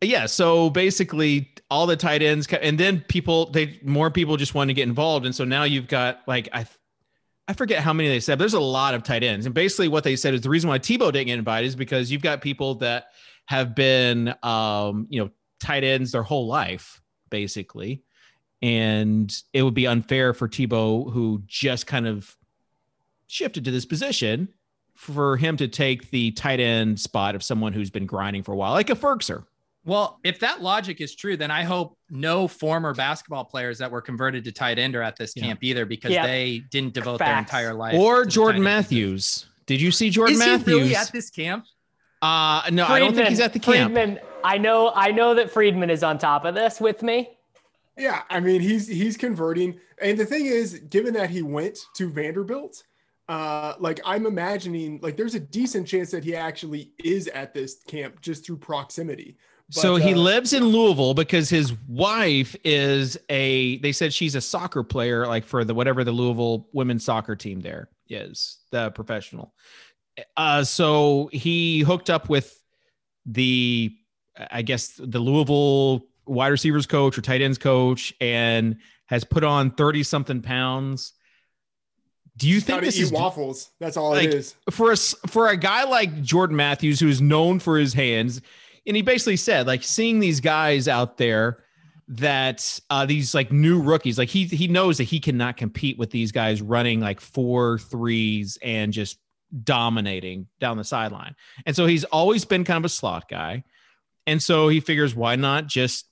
[0.00, 0.26] yeah.
[0.26, 4.74] So basically, all the tight ends, and then people, they more people just want to
[4.74, 6.66] get involved, and so now you've got like I.
[7.48, 8.40] I forget how many they said.
[8.40, 10.80] there's a lot of tight ends, and basically what they said is the reason why
[10.80, 13.04] Tebow didn't get invited is because you've got people that
[13.46, 18.02] have been, um, you know, tight ends their whole life, basically,
[18.62, 22.36] and it would be unfair for Tebow, who just kind of
[23.26, 24.48] shifted to this position,
[24.94, 28.56] for him to take the tight end spot of someone who's been grinding for a
[28.56, 29.44] while, like a Ferkser.
[29.84, 34.00] Well, if that logic is true, then I hope no former basketball players that were
[34.00, 35.44] converted to tight end are at this yeah.
[35.44, 36.26] camp either because yeah.
[36.26, 37.28] they didn't devote Facts.
[37.28, 37.94] their entire life.
[37.94, 39.46] Or Jordan Matthews.
[39.66, 40.66] Did you see Jordan is Matthews?
[40.66, 41.66] He really at this camp?
[42.20, 43.94] Uh no, Freedman, I don't think he's at the camp.
[43.94, 47.35] Freedman, I know, I know that Freedman is on top of this with me.
[47.96, 52.10] Yeah, I mean he's he's converting, and the thing is, given that he went to
[52.10, 52.82] Vanderbilt,
[53.28, 57.82] uh, like I'm imagining, like there's a decent chance that he actually is at this
[57.88, 59.38] camp just through proximity.
[59.68, 63.78] But, so he uh, lives in Louisville because his wife is a.
[63.78, 67.60] They said she's a soccer player, like for the whatever the Louisville women's soccer team
[67.60, 69.54] there is, the professional.
[70.36, 72.62] Uh, so he hooked up with
[73.26, 73.92] the,
[74.50, 79.70] I guess the Louisville wide receivers coach or tight ends coach, and has put on
[79.70, 81.12] thirty something pounds.
[82.36, 83.70] Do you think this is waffles?
[83.80, 87.20] That's all like, it is for a for a guy like Jordan Matthews, who is
[87.20, 88.42] known for his hands
[88.86, 91.64] and he basically said like seeing these guys out there
[92.08, 96.10] that uh, these like new rookies, like he he knows that he cannot compete with
[96.10, 99.18] these guys running like four threes and just
[99.64, 101.34] dominating down the sideline.
[101.66, 103.64] And so he's always been kind of a slot guy.
[104.26, 106.06] And so he figures why not just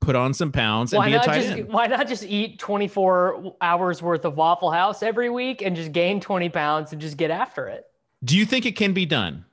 [0.00, 1.68] put on some pounds and why be a tight just, end.
[1.68, 6.20] Why not just eat 24 hours worth of Waffle House every week and just gain
[6.20, 7.86] 20 pounds and just get after it?
[8.24, 9.44] Do you think it can be done?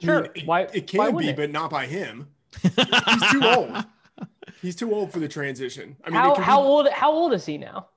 [0.00, 0.26] Sure.
[0.26, 2.28] I mean, why it can why be, but not by him.
[2.62, 3.84] He's too old.
[4.62, 5.96] He's too old for the transition.
[6.04, 6.88] I mean, how, how be, old?
[6.88, 7.88] How old is he now?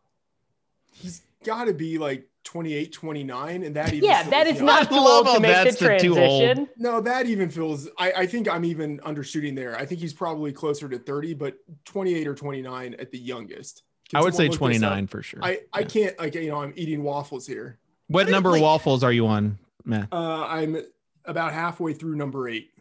[0.93, 4.95] He's got to be like 28, 29, and that even yeah, that is not too
[4.95, 6.67] old to make the transition.
[6.77, 7.87] No, that even feels.
[7.97, 9.77] I, I think I'm even undershooting there.
[9.77, 13.83] I think he's probably closer to 30, but 28 or 29 at the youngest.
[14.09, 15.39] Can I would say 29 for sure.
[15.41, 17.79] I, I can't like you know I'm eating waffles here.
[18.07, 20.09] What number like, waffles are you on, Matt?
[20.11, 20.77] Uh, I'm
[21.23, 22.71] about halfway through number eight.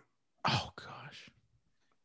[0.49, 1.31] Oh gosh.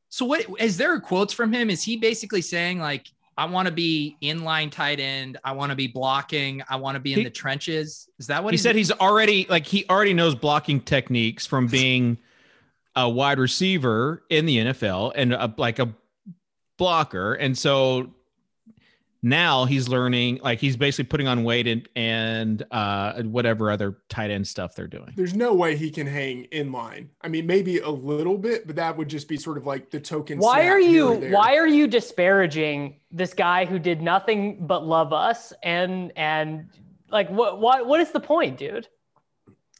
[0.09, 1.71] So what is there a quotes from him?
[1.71, 5.37] Is he basically saying like I want to be inline tight end.
[5.43, 6.63] I want to be blocking.
[6.69, 8.09] I want to be in he, the trenches.
[8.17, 8.75] Is that what he said?
[8.75, 12.17] He's already like he already knows blocking techniques from being
[12.95, 15.93] a wide receiver in the NFL and a, like a
[16.77, 17.33] blocker.
[17.33, 18.13] And so
[19.25, 24.29] now he's learning like he's basically putting on weight and and uh whatever other tight
[24.29, 25.11] end stuff they're doing.
[25.15, 27.09] There's no way he can hang in line.
[27.21, 29.99] I mean maybe a little bit but that would just be sort of like the
[29.99, 35.11] token why are you why are you disparaging this guy who did nothing but love
[35.11, 36.69] us and and
[37.09, 38.87] like what what what is the point dude?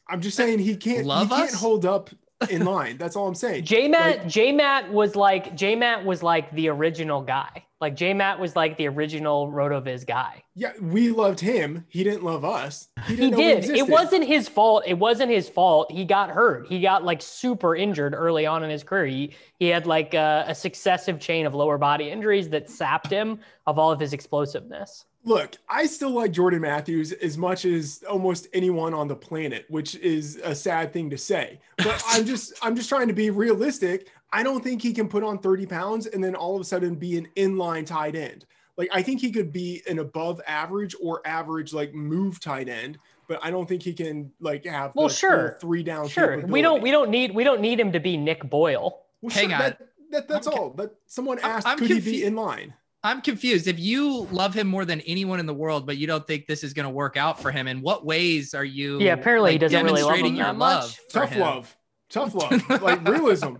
[0.08, 2.10] I'm just saying he can't love he can't hold up
[2.50, 6.04] in line that's all i'm saying j matt like, j matt was like j matt
[6.04, 10.42] was like the original guy like J Matt was like the original Rotoviz guy.
[10.54, 11.84] Yeah, we loved him.
[11.88, 12.88] He didn't love us.
[13.06, 13.64] He, he did.
[13.68, 14.84] it wasn't his fault.
[14.86, 15.92] It wasn't his fault.
[15.92, 16.68] He got hurt.
[16.68, 19.06] He got like super injured early on in his career.
[19.06, 23.40] He he had like a, a successive chain of lower body injuries that sapped him
[23.66, 25.04] of all of his explosiveness.
[25.26, 29.96] Look, I still like Jordan Matthews as much as almost anyone on the planet, which
[29.96, 31.58] is a sad thing to say.
[31.78, 34.08] But I'm just I'm just trying to be realistic.
[34.32, 36.94] I don't think he can put on 30 pounds and then all of a sudden
[36.94, 38.46] be an inline tight end.
[38.76, 42.98] Like I think he could be an above average or average like move tight end,
[43.26, 46.06] but I don't think he can like have well, sure, three down.
[46.06, 49.02] Sure, we don't we don't need we don't need him to be Nick Boyle.
[49.22, 49.78] Well, Hang sure, on, that,
[50.10, 50.70] that, that's I'm, all.
[50.70, 52.74] But someone asked, I'm could confu- he be in line?
[53.06, 53.68] I'm confused.
[53.68, 56.64] If you love him more than anyone in the world, but you don't think this
[56.64, 59.00] is going to work out for him, in what ways are you?
[59.00, 60.82] Yeah, apparently like, he doesn't really love him your that love.
[60.82, 60.98] Much.
[61.12, 61.40] Tough him.
[61.40, 61.76] love,
[62.10, 63.54] tough love, like realism.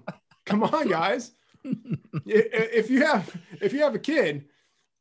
[0.46, 1.30] Come on, guys.
[2.26, 4.46] if you have if you have a kid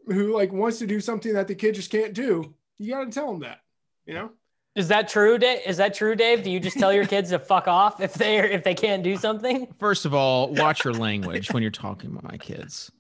[0.05, 3.12] who like wants to do something that the kid just can't do, you got to
[3.12, 3.62] tell them that.
[4.05, 4.31] You know.
[4.75, 5.62] Is that true, Dave?
[5.65, 6.43] Is that true, Dave?
[6.43, 9.17] Do you just tell your kids to fuck off if they if they can't do
[9.17, 9.67] something?
[9.79, 12.91] First of all, watch your language when you're talking about my kids.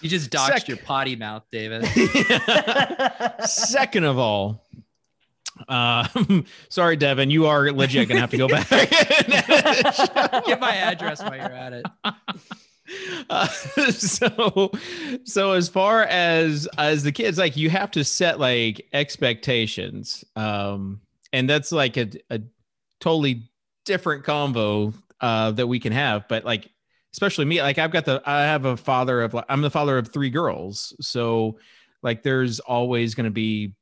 [0.00, 0.68] You just doxed Second.
[0.68, 1.86] your potty mouth, David.
[3.44, 4.66] Second of all,
[5.68, 6.06] uh,
[6.68, 8.68] sorry, Devin, you are legit gonna have to go back.
[10.46, 11.86] Get my address while you're at it.
[13.30, 14.70] Uh, so,
[15.24, 21.00] so as far as as the kids, like you have to set like expectations, um,
[21.32, 22.40] and that's like a, a
[23.00, 23.48] totally
[23.84, 26.28] different combo uh, that we can have.
[26.28, 26.70] But like,
[27.14, 30.08] especially me, like I've got the I have a father of I'm the father of
[30.08, 31.58] three girls, so
[32.02, 33.72] like there's always going to be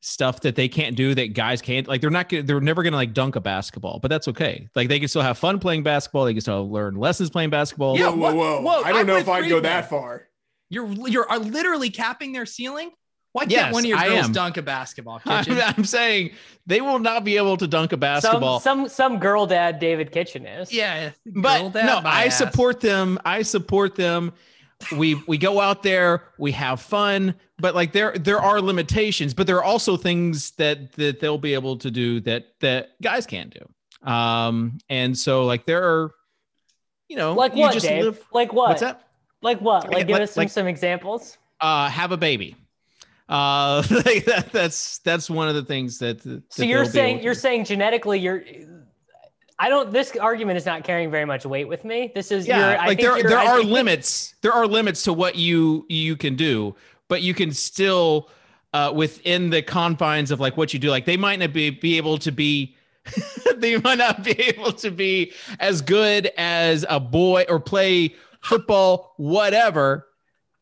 [0.00, 3.14] stuff that they can't do that guys can't like they're not they're never gonna like
[3.14, 4.68] dunk a basketball but that's okay.
[4.74, 7.96] Like they can still have fun playing basketball they can still learn lessons playing basketball.
[7.96, 8.82] Yeah whoa whoa, whoa.
[8.82, 10.28] i don't I'm know if i'd go that far.
[10.68, 12.90] You're you're literally capping their ceiling
[13.32, 15.20] why can't yes, one of your girls dunk a basketball?
[15.26, 16.32] I'm, I'm, saying
[16.66, 18.60] they will not be able to dunk a basketball.
[18.60, 20.72] Some some, some girl dad David Kitchen is.
[20.72, 22.38] Yeah, but no, I ass.
[22.38, 23.18] support them.
[23.24, 24.32] I support them
[24.90, 29.46] we we go out there, we have fun, but like there there are limitations, but
[29.46, 33.54] there are also things that that they'll be able to do that that guys can't
[33.54, 34.10] do.
[34.10, 36.14] Um, and so like there are,
[37.08, 38.04] you know, like you what, just Dave?
[38.04, 38.24] live.
[38.32, 38.70] Like what?
[38.70, 39.08] What's that?
[39.42, 39.84] Like what?
[39.84, 41.38] Like, Like- give like- us some, like- some examples.
[41.60, 42.56] Uh, have a baby.
[43.28, 46.22] Uh, like that, that's that's one of the things that.
[46.22, 48.44] that So you're saying you're saying genetically you're.
[49.58, 49.92] I don't.
[49.92, 52.10] This argument is not carrying very much weight with me.
[52.14, 52.46] This is.
[52.46, 54.34] yeah, you're, I like think there there I are limits.
[54.42, 56.74] There are limits to what you you can do,
[57.08, 58.28] but you can still
[58.72, 60.90] uh, within the confines of like what you do.
[60.90, 62.76] Like they might not be be able to be.
[63.56, 69.14] they might not be able to be as good as a boy or play football,
[69.16, 70.06] whatever,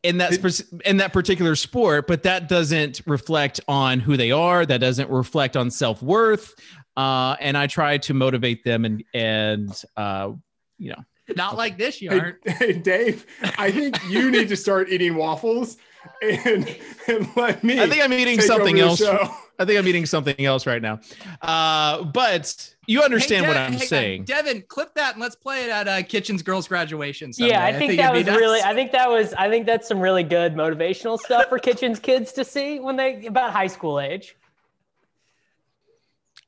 [0.03, 2.07] in that spec- in that particular sport.
[2.07, 4.65] But that doesn't reflect on who they are.
[4.65, 6.55] That doesn't reflect on self worth.
[6.97, 10.31] Uh, and I try to motivate them and and uh,
[10.77, 12.47] you know Not like this, you Hey, aren't.
[12.49, 13.25] hey, Dave,
[13.57, 15.77] I think you need to start eating waffles
[16.21, 16.75] and,
[17.07, 17.79] and let me.
[17.79, 19.01] I think I'm eating something else.
[19.01, 20.99] I think I'm eating something else right now.
[21.41, 24.23] Uh, but you understand Hey, what I'm hey, saying.
[24.25, 27.31] Devin, clip that and let's play it at uh, Kitchen's girls' graduation.
[27.33, 27.53] Someday.
[27.53, 28.59] Yeah, I think that was it'd really.
[28.59, 28.67] nice.
[28.67, 29.33] I think that was.
[29.33, 33.25] I think that's some really good motivational stuff for Kitchen's kids to see when they
[33.25, 34.35] about high school age.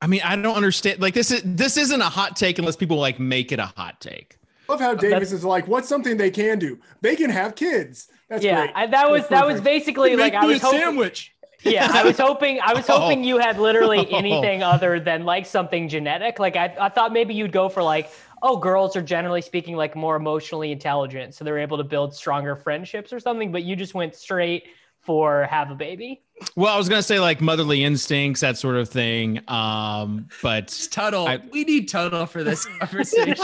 [0.01, 1.01] I mean, I don't understand.
[1.01, 4.01] Like this is this isn't a hot take unless people like make it a hot
[4.01, 4.37] take.
[4.67, 6.77] love how Davis is like, what's something they can do?
[7.01, 8.09] They can have kids.
[8.29, 8.75] That's yeah, great.
[8.75, 10.79] I, that was that was basically like Make I me was a hoping.
[10.81, 11.32] sandwich.
[11.63, 12.59] Yeah, I was hoping.
[12.61, 13.23] I was hoping Oh.
[13.27, 14.17] you had literally Oh.
[14.17, 16.39] anything other than like something genetic.
[16.39, 18.09] Like I, I thought maybe you'd go for like,
[18.41, 22.55] oh, girls are generally speaking like more emotionally intelligent, so they're able to build stronger
[22.55, 23.51] friendships or something.
[23.51, 24.67] But you just went straight
[24.99, 26.21] for have a baby.
[26.55, 29.39] Well, I was gonna say like motherly instincts, that sort of thing.
[29.49, 31.27] Um, but Tuttle.
[31.27, 33.35] I- we need Tuttle for this conversation.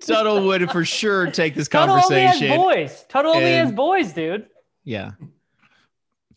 [0.00, 2.10] Tuttle would for sure take this conversation.
[2.10, 2.56] Tuttle only has conversation.
[2.60, 3.04] boys.
[3.08, 4.46] Tuttle only has and- boys, dude.
[4.84, 5.12] Yeah.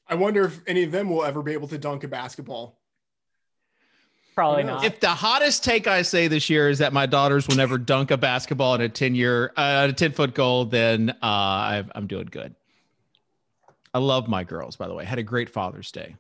[0.08, 2.80] I wonder if any of them will ever be able to dunk a basketball.
[4.36, 4.84] Probably not.
[4.84, 8.12] If the hottest take I say this year is that my daughters will never dunk
[8.12, 12.06] a basketball at a 10 year, uh, a 10 foot goal, then uh, I, I'm
[12.06, 12.54] doing good.
[13.94, 15.06] I love my girls, by the way.
[15.06, 16.18] Had a great Father's Day.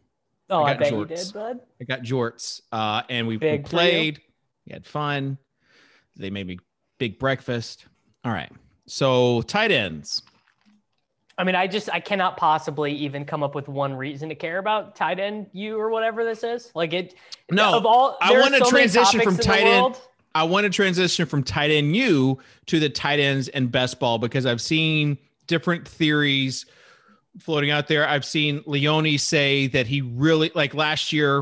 [0.49, 1.59] oh, I I, got bet you did, bud.
[1.81, 3.59] I got jorts, uh, and we, we you.
[3.59, 4.21] played.
[4.65, 5.37] We had fun.
[6.15, 6.57] They made me
[6.97, 7.85] big breakfast.
[8.23, 8.51] All right.
[8.87, 10.23] So tight ends.
[11.37, 14.57] I mean, I just I cannot possibly even come up with one reason to care
[14.57, 16.71] about tight end you or whatever this is.
[16.73, 17.15] Like it.
[17.51, 19.99] No, of all, I wanna so transition from tight end-
[20.33, 24.17] I want to transition from tight end you to the tight ends and best ball
[24.17, 25.17] because I've seen
[25.47, 26.65] different theories
[27.39, 28.07] floating out there.
[28.07, 31.39] I've seen Leone say that he really like last year.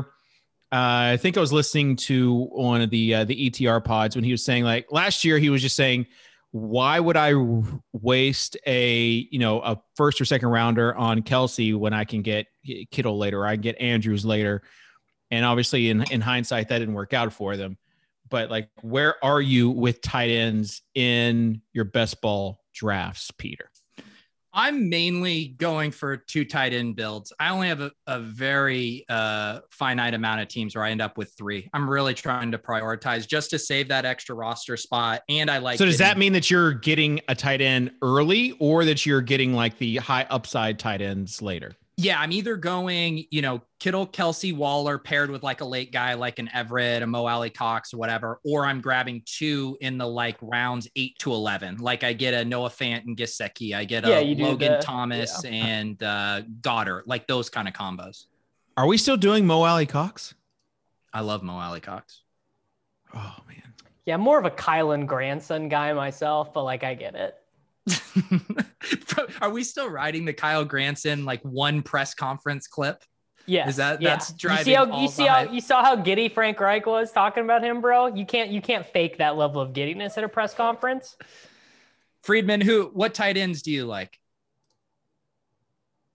[0.70, 4.24] Uh, I think I was listening to one of the uh, the ETR pods when
[4.24, 6.06] he was saying like last year he was just saying,
[6.54, 7.32] why would I
[7.92, 12.46] waste a you know a first or second rounder on Kelce when I can get
[12.92, 14.62] Kittle later, I can get Andrews later,
[15.32, 17.76] and obviously in in hindsight that didn't work out for them.
[18.30, 23.68] But like where are you with tight ends in your best ball drafts peter
[24.54, 27.32] I'm mainly going for two tight end builds.
[27.40, 31.18] I only have a, a very uh, finite amount of teams where I end up
[31.18, 31.68] with three.
[31.74, 35.22] I'm really trying to prioritize just to save that extra roster spot.
[35.28, 35.78] And I like.
[35.78, 39.54] so does that mean that you're getting a tight end early or that you're getting
[39.54, 44.54] like the high upside tight ends later Yeah, I'm either going, you know, Kittle, Kelce,
[44.56, 48.40] Waller paired with like a late guy like an Everett, a Mo Alie-Cox, or whatever,
[48.44, 51.76] or I'm grabbing two in the like rounds eight to eleven.
[51.76, 54.78] Like I get a Noah Fant and Gesicki, I get a Yeah, you Logan the-
[54.78, 58.24] Thomas and uh, Goedert, like those kind of combos.
[58.76, 60.34] are we still doing mo alie-cox
[61.12, 62.22] I love Mo Alie-Cox.
[63.14, 63.62] oh man
[64.04, 67.36] Yeah, I'm more of a Kylen Granson guy myself, but like I get it.
[69.40, 73.02] Are we still riding the Kylen Granson like one press conference clip?
[73.46, 74.10] Yes, Is that- yeah.
[74.10, 76.86] that's You see driving how all you see how you saw how giddy Frank Reich
[76.86, 78.06] was talking about him, bro.
[78.06, 81.16] You can't you can't fake that level of giddiness at a press conference.
[82.22, 84.18] Freedman, who what tight ends do you like?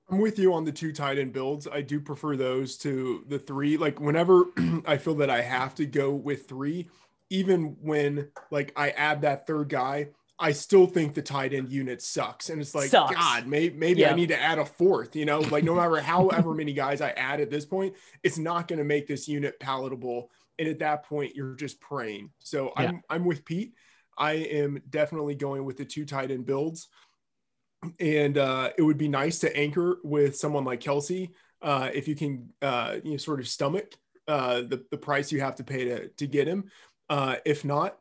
[0.09, 1.67] I'm with you on the two tight end builds.
[1.67, 3.77] I do prefer those to the three.
[3.77, 4.45] Like whenever
[4.87, 6.89] I feel that I have to go with three,
[7.29, 10.07] even when like I add that third guy,
[10.39, 12.49] I still think the tight end unit sucks.
[12.49, 13.13] And it's like, Sucks.
[13.13, 14.11] God, may, maybe Yeah.
[14.11, 17.09] I need to add a fourth, you know, like no matter however many guys I
[17.11, 20.31] add at this point, it's not going to make this unit palatable.
[20.57, 22.31] And at that point, you're just praying.
[22.39, 23.73] So I'm, I'm with Pete.
[24.17, 26.87] I am definitely going with the two tight end builds.
[27.99, 31.29] And uh, it would be nice to anchor with someone like Kelce
[31.61, 33.93] uh, if you can, uh, you know, sort of stomach
[34.29, 36.69] uh, the, the price you have to pay to, to get him.
[37.09, 37.97] Uh, if not,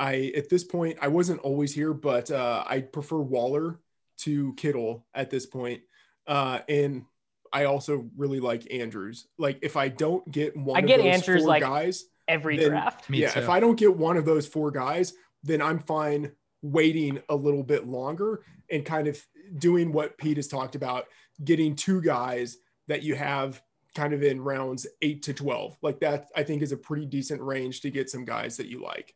[0.00, 3.78] I at this point I wasn't always here, but uh, I prefer Waller
[4.20, 5.82] to Kittle at this point.
[6.26, 7.04] Uh, and
[7.52, 9.26] I also really like Andrews.
[9.38, 12.56] Like if I don't get one I of get those Andrews, four like- guys, every
[12.56, 13.04] then, draft.
[13.10, 13.40] yeah, too.
[13.40, 16.32] if I don't get one of those four guys, then I'm fine
[16.62, 19.20] waiting a little bit longer and kind of
[19.58, 21.06] doing what Pete has talked about,
[21.44, 23.60] getting two guys that you have
[23.94, 25.76] kind of in rounds eight to 12.
[25.82, 28.82] Like that, I think is a pretty decent range to get some guys that you
[28.82, 29.14] like.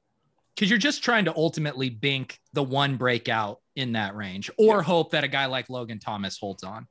[0.55, 4.83] Because you're just trying to ultimately bink the one breakout in that range or yeah.
[4.83, 6.87] hope that a guy like Logan Thomas holds on.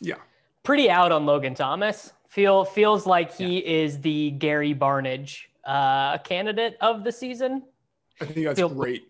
[0.00, 0.16] Yeah.
[0.64, 2.12] Pretty out on Logan Thomas.
[2.28, 3.84] Feel feels like he yeah.
[3.84, 7.62] is the Gary Barnidge uh, candidate of the season.
[8.20, 9.08] I think that's Feel, great.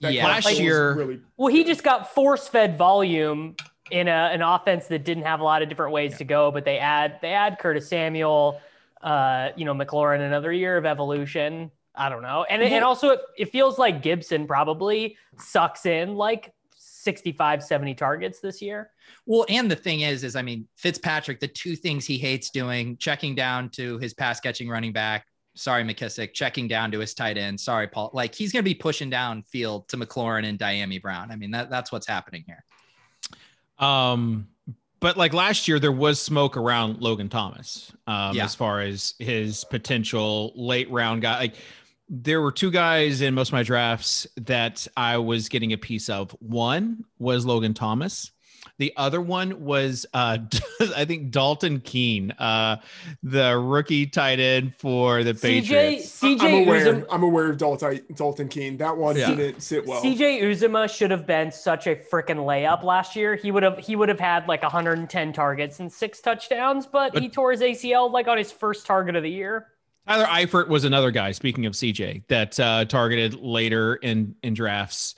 [0.00, 0.94] That yeah, last year.
[0.94, 1.20] Really...
[1.36, 3.56] Well, he just got force fed volume
[3.90, 6.18] in a, an offense that didn't have a lot of different ways yeah.
[6.18, 8.60] to go, but they add they add Curtis Samuel,
[9.02, 11.70] uh, you know, McLaurin another year of evolution.
[11.94, 16.52] I don't know, and and also it, it feels like Gibson probably sucks in like
[17.00, 18.90] 65, 70 targets this year.
[19.26, 22.96] Well, and the thing is, is I mean, Fitzpatrick, the two things he hates doing,
[22.98, 25.26] checking down to his pass catching running back.
[25.54, 27.58] Sorry, McKissic, checking down to his tight end.
[27.58, 28.10] Sorry, Paul.
[28.12, 31.30] Like he's going to be pushing down field to McLaurin and Dyami Brown.
[31.30, 32.64] I mean, that, that's what's happening here.
[33.78, 34.48] Um,
[35.00, 38.44] but like last year, there was smoke around Logan Thomas um, yeah.
[38.44, 41.38] as far as his potential late round guy.
[41.38, 41.54] Like
[42.10, 46.08] there were two guys in most of my drafts that I was getting a piece
[46.08, 46.32] of.
[46.40, 48.32] One was Logan Thomas.
[48.78, 50.38] The other one was, uh,
[50.96, 52.78] I think Dalton Keene, uh,
[53.22, 56.20] the rookie tight end for the Patriots.
[56.20, 56.94] CJ, CJ I'm aware.
[56.94, 58.76] Uzum- I'm aware of Dalton, Dalton Keene.
[58.78, 59.34] That one yeah.
[59.34, 60.02] didn't sit well.
[60.02, 63.36] CJ Uzomah should have been such a freaking layup last year.
[63.36, 67.22] He would have he would have had like 110 targets and six touchdowns, but, but
[67.22, 69.68] he tore his ACL like on his first target of the year.
[70.10, 71.30] Tyler Eifert was another guy.
[71.30, 75.14] Speaking of CJ, that uh, targeted later in in drafts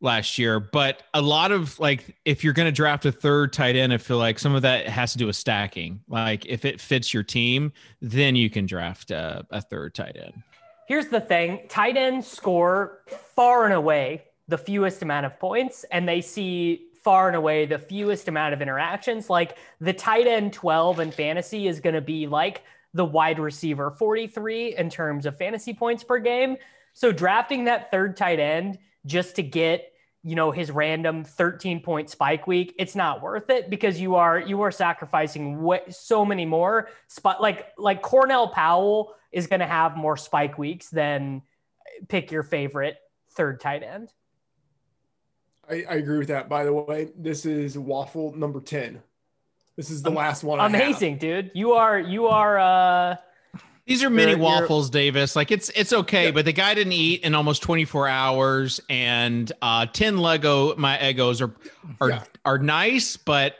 [0.00, 0.58] last year.
[0.58, 3.98] But a lot of like, if you're going to draft a third tight end, I
[3.98, 6.00] feel like some of that has to do with stacking.
[6.08, 10.42] Like, if it fits your team, then you can draft a, a third tight end.
[10.88, 13.00] Here's the thing: tight ends score
[13.36, 17.78] far and away the fewest amount of points, and they see far and away the
[17.78, 19.28] fewest amount of interactions.
[19.28, 22.62] Like the tight end 12 in fantasy is going to be like
[22.94, 26.56] the wide receiver 43 in terms of fantasy points per game.
[26.92, 32.08] So drafting that third tight end just to get you know his random 13 point
[32.08, 36.46] spike week it's not worth it because you are you are sacrificing what, so many
[36.46, 41.42] more spot like like cornell powell is going to have more spike weeks than
[41.80, 42.96] uh, pick your favorite
[43.32, 44.12] third tight end.
[45.68, 46.48] I, I agree with that.
[46.48, 49.02] By the way this is waffle number 10
[49.76, 50.60] this is the last one.
[50.60, 51.50] Amazing, dude.
[51.54, 53.16] You are you are uh
[53.86, 55.34] these are mini waffles, Davis.
[55.34, 56.30] Like it's it's okay, yeah.
[56.30, 61.40] but the guy didn't eat in almost 24 hours, and uh 10 Leggo my Eggos
[61.40, 61.54] are
[62.00, 62.24] are yeah.
[62.44, 63.56] are nice, but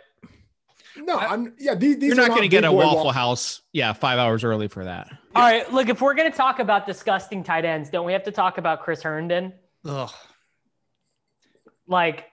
[0.97, 1.75] no, I'm yeah.
[1.75, 4.69] These, these you're not, not going to get a Waffle House, yeah, five hours early
[4.69, 5.09] for that.
[5.35, 8.25] All right, look, if we're going to talk about disgusting tight ends, don't we have
[8.25, 9.55] to talk about Chris Herndon?
[9.87, 10.11] Ugh.
[11.87, 12.27] Like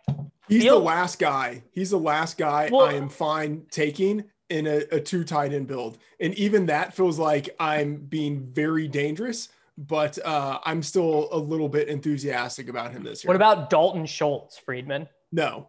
[0.50, 1.64] He's the last guy.
[1.72, 5.68] He's the last guy well, I am fine taking in a, a two tight end
[5.68, 6.00] build.
[6.20, 11.70] And even that feels like I'm being very dangerous, but uh, I'm still a little
[11.70, 13.30] bit enthusiastic about him this year.
[13.30, 15.08] What about Dalton Schultz, Freedman?
[15.32, 15.68] No.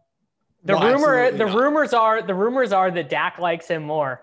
[0.64, 1.57] The no, rumor the not.
[1.57, 4.22] rumors are the rumors are that Dak likes him more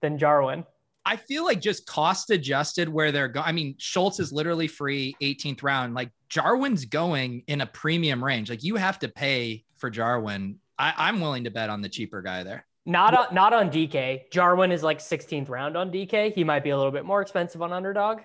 [0.00, 0.64] than Jarwin.
[1.04, 3.46] I feel like just cost adjusted where they're going.
[3.46, 5.94] I mean, Schultz is literally free 18th round.
[5.94, 8.48] Like Jarwin's going in a premium range.
[8.48, 10.60] Like you have to pay for Jarwin.
[10.78, 12.64] I, am willing to bet on the cheaper guy there.
[12.86, 14.30] Not on, not on DK.
[14.30, 16.32] Jarwin is like 16th round on DK.
[16.32, 18.20] He might be a little bit more expensive on underdog.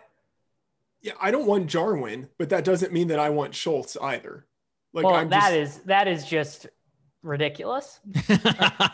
[1.02, 4.46] Yeah, I don't want Jarwin, but that doesn't mean that I want Schultz either.
[4.94, 5.80] Like well, I'm that just...
[5.80, 6.68] is, that is just
[7.24, 8.00] ridiculous.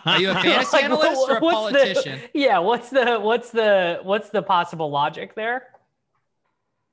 [0.05, 2.19] Are you a fantasy like, analyst or a politician?
[2.33, 5.67] The, yeah, what's the what's the what's the possible logic there?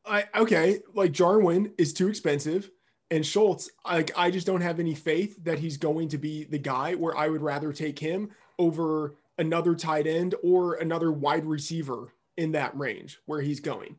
[0.04, 2.70] I okay, like Jarwin is too expensive
[3.10, 6.58] and Schultz, like I just don't have any faith that he's going to be the
[6.58, 12.12] guy where I would rather take him over another tight end or another wide receiver
[12.36, 13.96] in that range where he's going.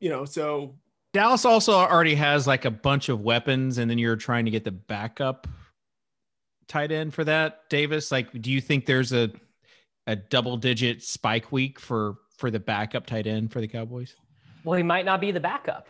[0.00, 0.74] You know, so
[1.12, 4.64] Dallas also already has like a bunch of weapons, and then you're trying to get
[4.64, 5.46] the backup
[6.68, 8.10] tight end for that, Davis.
[8.10, 9.30] Like, do you think there's a
[10.08, 14.14] a double digit spike week for for the backup tight end for the Cowboys?
[14.64, 15.88] Well, he might not be the backup.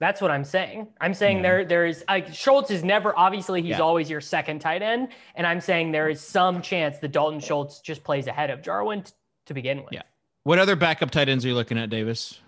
[0.00, 0.88] That's what I'm saying.
[1.00, 1.42] I'm saying yeah.
[1.42, 3.80] there there is like Schultz is never obviously he's yeah.
[3.80, 7.80] always your second tight end, and I'm saying there is some chance that Dalton Schultz
[7.80, 9.12] just plays ahead of Jarwin t-
[9.46, 9.92] to begin with.
[9.92, 10.02] Yeah.
[10.44, 12.40] What other backup tight ends are you looking at, Davis?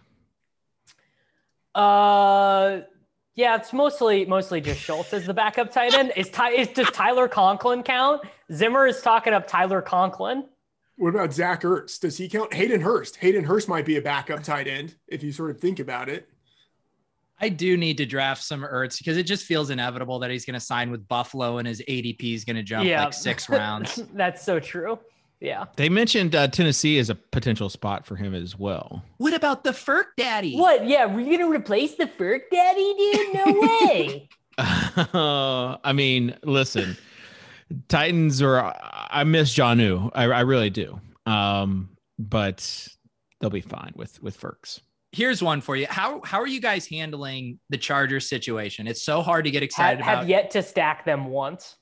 [1.75, 2.81] Uh,
[3.35, 6.13] yeah, it's mostly mostly just Schultz as the backup tight end.
[6.15, 8.23] Is Ty is does Tyler Conklin count?
[8.53, 10.45] Zimmer is talking up Tyler Conklin.
[10.97, 11.99] What about Zach Ertz?
[11.99, 12.55] Does he count?
[12.55, 13.17] Hayden Hurst.
[13.17, 16.30] Hayden Hurst might be a backup tight end if you sort of think about it.
[17.41, 20.55] I do need to draft some Ertz because it just feels inevitable that he's going
[20.55, 23.05] to sign with Buffalo and his ADP is going to jump yeah.
[23.05, 24.03] like six rounds.
[24.13, 24.99] That's so true.
[25.41, 25.65] Yeah.
[25.77, 29.03] They mentioned uh, Tennessee as a potential spot for him as well.
[29.17, 30.57] What about the Ferk Daddy?
[30.57, 30.87] What?
[30.87, 33.35] Yeah, we're going to replace the Ferk Daddy, dude?
[33.35, 34.29] No way.
[34.59, 36.99] uh, I mean, listen,
[37.89, 40.11] Titans are, I miss Jonnu.
[40.15, 41.01] I, I really do.
[41.25, 41.89] Um,
[42.19, 42.89] but
[43.41, 44.83] they'll be fine with, with Ferks
[45.13, 45.87] here's one for you.
[45.89, 48.87] How how are you guys handling the Chargers situation?
[48.87, 50.19] It's so hard to get excited have, about.
[50.21, 51.77] Have yet to stack them once.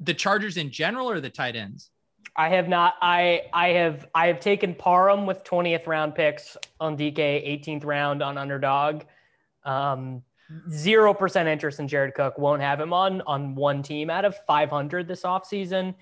[0.00, 1.90] The Chargers in general or the tight ends?
[2.36, 2.94] I have not.
[3.00, 7.16] I I have I have taken Parham with 20th round picks on DK,
[7.64, 9.02] 18th round on underdog.
[9.64, 10.22] Um,
[10.70, 12.38] zero percent interest in Jared Cook.
[12.38, 15.94] Won't have him on on one team out of 500 this offseason.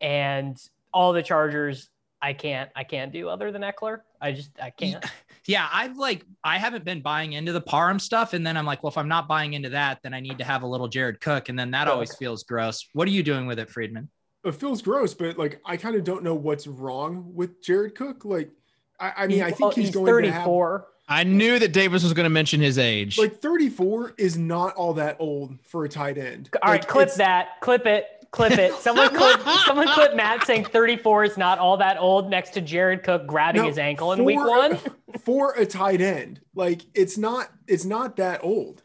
[0.00, 0.60] and
[0.92, 1.90] all the Chargers
[2.22, 4.00] I can't I can't do other than Ekeler.
[4.20, 5.04] I just I can't.
[5.46, 8.82] Yeah, I've like I haven't been buying into the Parham stuff, and then I'm like,
[8.82, 11.20] well, if I'm not buying into that, then I need to have a little Jared
[11.20, 12.86] Cook, and then that always feels gross.
[12.92, 14.08] What are you doing with it, Freedman?
[14.44, 18.24] It feels gross, but like I kind of don't know what's wrong with Jared Cook.
[18.24, 18.50] Like,
[18.98, 20.78] I, I mean, I think he's, he's going 34.
[20.78, 20.88] to have.
[21.06, 23.18] I knew that Davis was going to mention his age.
[23.18, 26.48] Like 34 is not all that old for a tight end.
[26.62, 27.60] All like, right, clip that.
[27.60, 28.74] Clip it clip it.
[28.80, 33.02] Someone clip someone clip Matt saying 34 is not all that old next to Jared
[33.02, 34.78] Cook grabbing no, his ankle in for, week one.
[35.20, 36.40] for a tight end.
[36.54, 38.82] Like it's not it's not that old.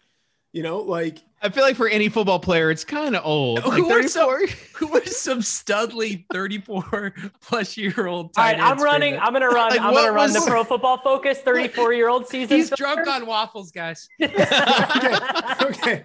[0.52, 3.64] You know, like I feel like for any football player, it's kind of old.
[3.64, 8.32] Like who, are some, who are some studly 34 plus year old?
[8.36, 9.18] All right, I'm running.
[9.18, 9.70] I'm gonna run.
[9.70, 12.58] Like, I'm gonna run the Pro Football Focus 34 year old season.
[12.58, 14.10] He's drunk on waffles, guys.
[14.22, 15.18] okay.
[15.62, 16.04] Okay.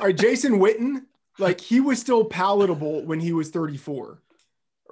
[0.00, 1.04] All right, Jason Witten
[1.42, 4.22] like he was still palatable when he was 34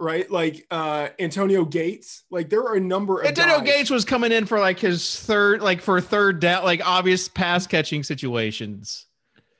[0.00, 0.30] right?
[0.30, 3.66] Like uh antonio gates like there are a number of antonio guys.
[3.66, 7.66] gates was coming in for like his third like for third down like obvious pass
[7.66, 9.06] catching situations.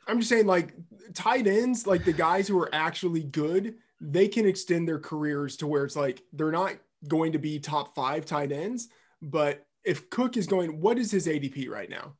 [0.08, 0.74] I'm just saying like
[1.14, 5.66] tight ends like the guys who are actually good they can extend their careers to
[5.66, 6.74] where it's like they're not
[7.06, 8.88] going to be top five tight ends
[9.20, 12.14] but if cook is going what is his adp right now?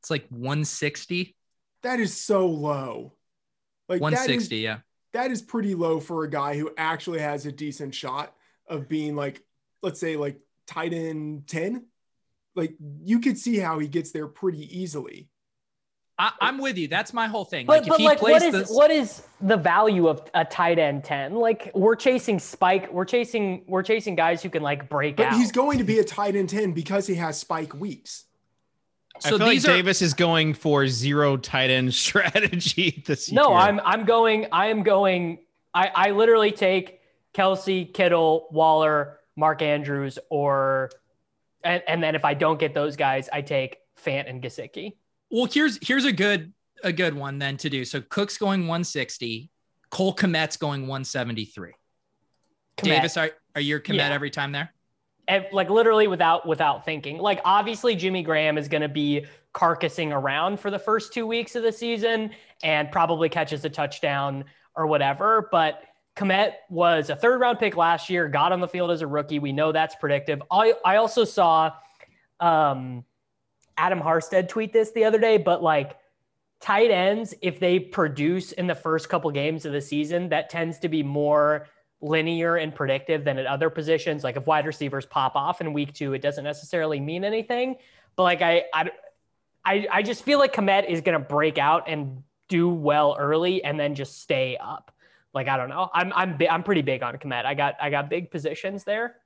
[0.00, 1.36] It's like 160
[1.82, 3.15] that is so low
[3.88, 4.78] like 160, yeah.
[5.12, 8.34] That is pretty low for a guy who actually has a decent shot
[8.68, 9.42] of being like,
[9.82, 11.86] let's say, like tight end 10.
[12.54, 15.28] Like you could see how he gets there pretty easily.
[16.18, 16.88] I, am with you.
[16.88, 17.66] That's my whole thing.
[17.66, 18.70] But, like, but like what is this...
[18.70, 21.34] what is the value of a tight end 10?
[21.34, 25.34] Like we're chasing spike, we're chasing, we're chasing guys who can like break but out.
[25.34, 28.24] He's going to be a tight end 10 because he has spike weeks.
[29.20, 33.42] So I feel like are, Davis is going for zero tight end strategy this no,
[33.42, 33.50] year.
[33.50, 34.46] No, I'm I'm going.
[34.52, 35.38] I am going.
[35.74, 37.00] I I literally take
[37.34, 40.90] Kelce, Kittle, Waller, Mark Andrews, or
[41.62, 44.94] and, and then if I don't get those guys, I take Fant and Gesicki.
[45.30, 46.52] Well, here's here's a good
[46.82, 47.84] a good one then to do.
[47.84, 49.50] So Cook's going 160,
[49.90, 51.72] Cole Kmet's going 173.
[52.76, 52.84] Kmet.
[52.84, 54.10] Davis, are are you Kmet yeah.
[54.10, 54.72] every time there?
[55.52, 57.18] Like literally without without thinking.
[57.18, 61.56] Like obviously Jimmy Graham is going to be carcassing around for the first 2 weeks
[61.56, 62.30] of the season
[62.62, 65.82] and probably catches a touchdown or whatever, but
[66.16, 69.38] Kmet was a third round pick last year, got on the field as a rookie.
[69.38, 70.42] We know that's predictive.
[70.50, 71.72] I I also saw
[72.40, 73.04] um,
[73.76, 75.96] Adam Harstad tweet this the other day, but like
[76.60, 80.78] tight ends, if they produce in the first couple games of the season, that tends
[80.80, 81.68] to be more
[82.06, 84.24] linear and predictive than at other positions.
[84.24, 87.76] Like if wide receivers pop off in week two, it doesn't necessarily mean anything.
[88.14, 88.90] But like I I
[89.64, 93.78] I, I just feel like Kmet is gonna break out and do well early and
[93.78, 94.92] then just stay up.
[95.34, 95.90] Like I don't know.
[95.92, 97.44] I'm I'm I'm pretty big on Kmet.
[97.44, 99.16] I got I got big positions there.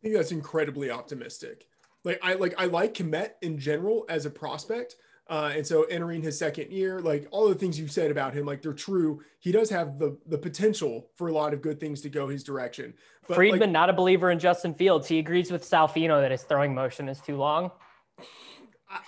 [0.00, 1.66] I think that's incredibly optimistic.
[2.04, 4.96] Like I like I like Kmet in general as a prospect.
[5.28, 8.46] Uh, and so entering his second year, like all the things you said about him,
[8.46, 9.20] like they're true.
[9.40, 12.44] He does have the the potential for a lot of good things to go his
[12.44, 12.94] direction.
[13.26, 15.08] But Freedman, like, not a believer in Justin Fields.
[15.08, 17.72] He agrees with Salfino that his throwing motion is too long.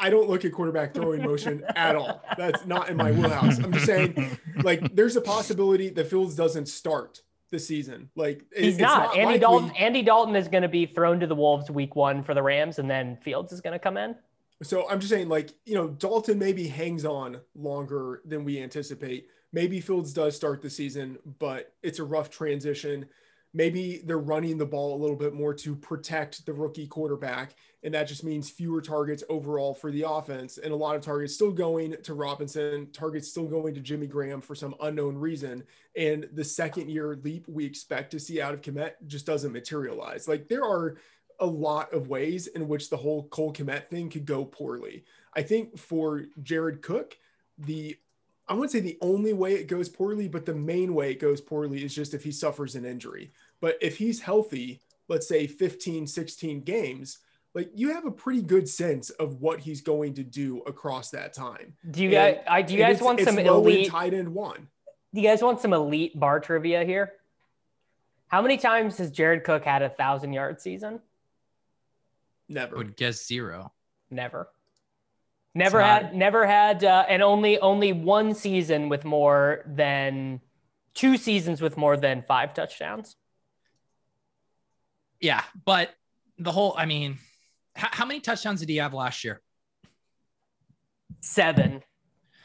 [0.01, 2.21] I don't look at quarterback throwing motion at all.
[2.37, 3.59] That's not in my wheelhouse.
[3.59, 8.11] I'm just saying, like, there's a possibility that Fields doesn't start the season.
[8.17, 9.07] Like he's not.
[9.07, 9.17] not.
[9.17, 9.39] Andy likely.
[9.39, 9.71] Dalton.
[9.77, 12.79] Andy Dalton is going to be thrown to the wolves week one for the Rams,
[12.79, 14.17] and then Fields is going to come in.
[14.63, 19.29] So I'm just saying, like, you know, Dalton maybe hangs on longer than we anticipate.
[19.53, 23.07] Maybe Fields does start the season, but it's a rough transition.
[23.55, 27.55] Maybe they're running the ball a little bit more to protect the rookie quarterback.
[27.83, 30.59] And that just means fewer targets overall for the offense.
[30.59, 34.41] And a lot of targets still going to Robinson, targets still going to Jimmy Graham
[34.41, 35.63] for some unknown reason.
[35.97, 40.29] And the second year leap we expect to see out of Kmet just doesn't materialize.
[40.29, 40.99] Like there are
[41.41, 45.05] a lot of ways in which the whole Cole Kmet thing could go poorly.
[45.35, 47.17] I think for Jared Cook,
[47.59, 47.97] the
[48.49, 51.41] I wouldn't say the only way it goes poorly, but the main way it goes
[51.41, 53.31] poorly is just if he suffers an injury.
[53.61, 57.19] But if he's healthy, let's say 15, 16 games,
[57.55, 61.35] like you have a pretty good sense of what he's going to do across that
[61.35, 61.75] time.
[61.91, 64.69] Do you guys I do you guys want some elite tight end one?
[65.15, 67.15] Do you guys want some elite bar trivia here?
[68.29, 71.01] How many times has Jared Cook had a thousand yard season?
[72.49, 72.77] Never.
[72.77, 73.73] Would guess zero.
[74.11, 74.49] Never.
[75.55, 80.41] Never had, never had, uh, and only only one season with more than
[80.95, 83.17] two seasons with more than five touchdowns.
[85.21, 85.91] Yeah, but
[86.39, 87.19] the whole, I mean,
[87.75, 89.41] how, how many touchdowns did he have last year?
[91.21, 91.83] Seven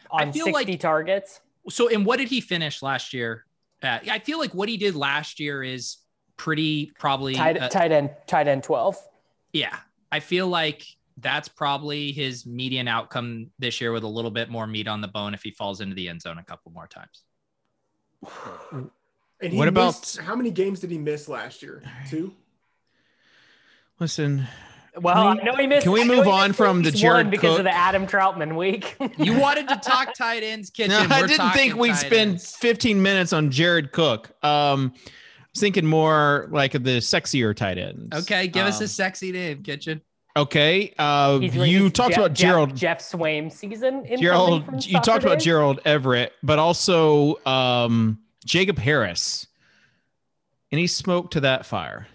[0.09, 1.39] on I feel 60 like, targets.
[1.69, 3.45] So, and what did he finish last year?
[3.81, 5.97] I feel like what he did last year is
[6.37, 8.97] pretty probably tight, uh, tight end, tight end 12.
[9.51, 9.77] Yeah.
[10.13, 10.85] I feel like
[11.17, 15.07] that's probably his median outcome this year with a little bit more meat on the
[15.07, 17.23] bone if he falls into the end zone a couple more times.
[19.41, 21.81] And what about how many games did he miss last year?
[22.11, 22.31] Two.
[23.99, 24.47] Listen.
[25.01, 25.85] Well, we, I know he missed.
[25.85, 27.59] Can we move on from the Jared because Cook?
[27.61, 28.95] of the Adam Trautman week?
[29.17, 30.91] you wanted to talk tight ends, kitchen.
[30.91, 32.55] No, I didn't think we'd spend ends.
[32.57, 34.31] 15 minutes on Jared Cook.
[34.45, 34.99] Um, I
[35.53, 38.15] was thinking more like the sexier tight ends.
[38.15, 40.01] Okay, give um, us a um, sexy name, kitchen.
[40.35, 40.93] Okay.
[40.97, 42.75] Uh, you talked Jeff, about Gerald.
[42.75, 44.05] Jeff, Geoff Swaim season.
[44.19, 49.45] Gerald, you talked about Gerald Everett, but also um, Jacob Harris.
[50.71, 52.07] Any smoke to that fire?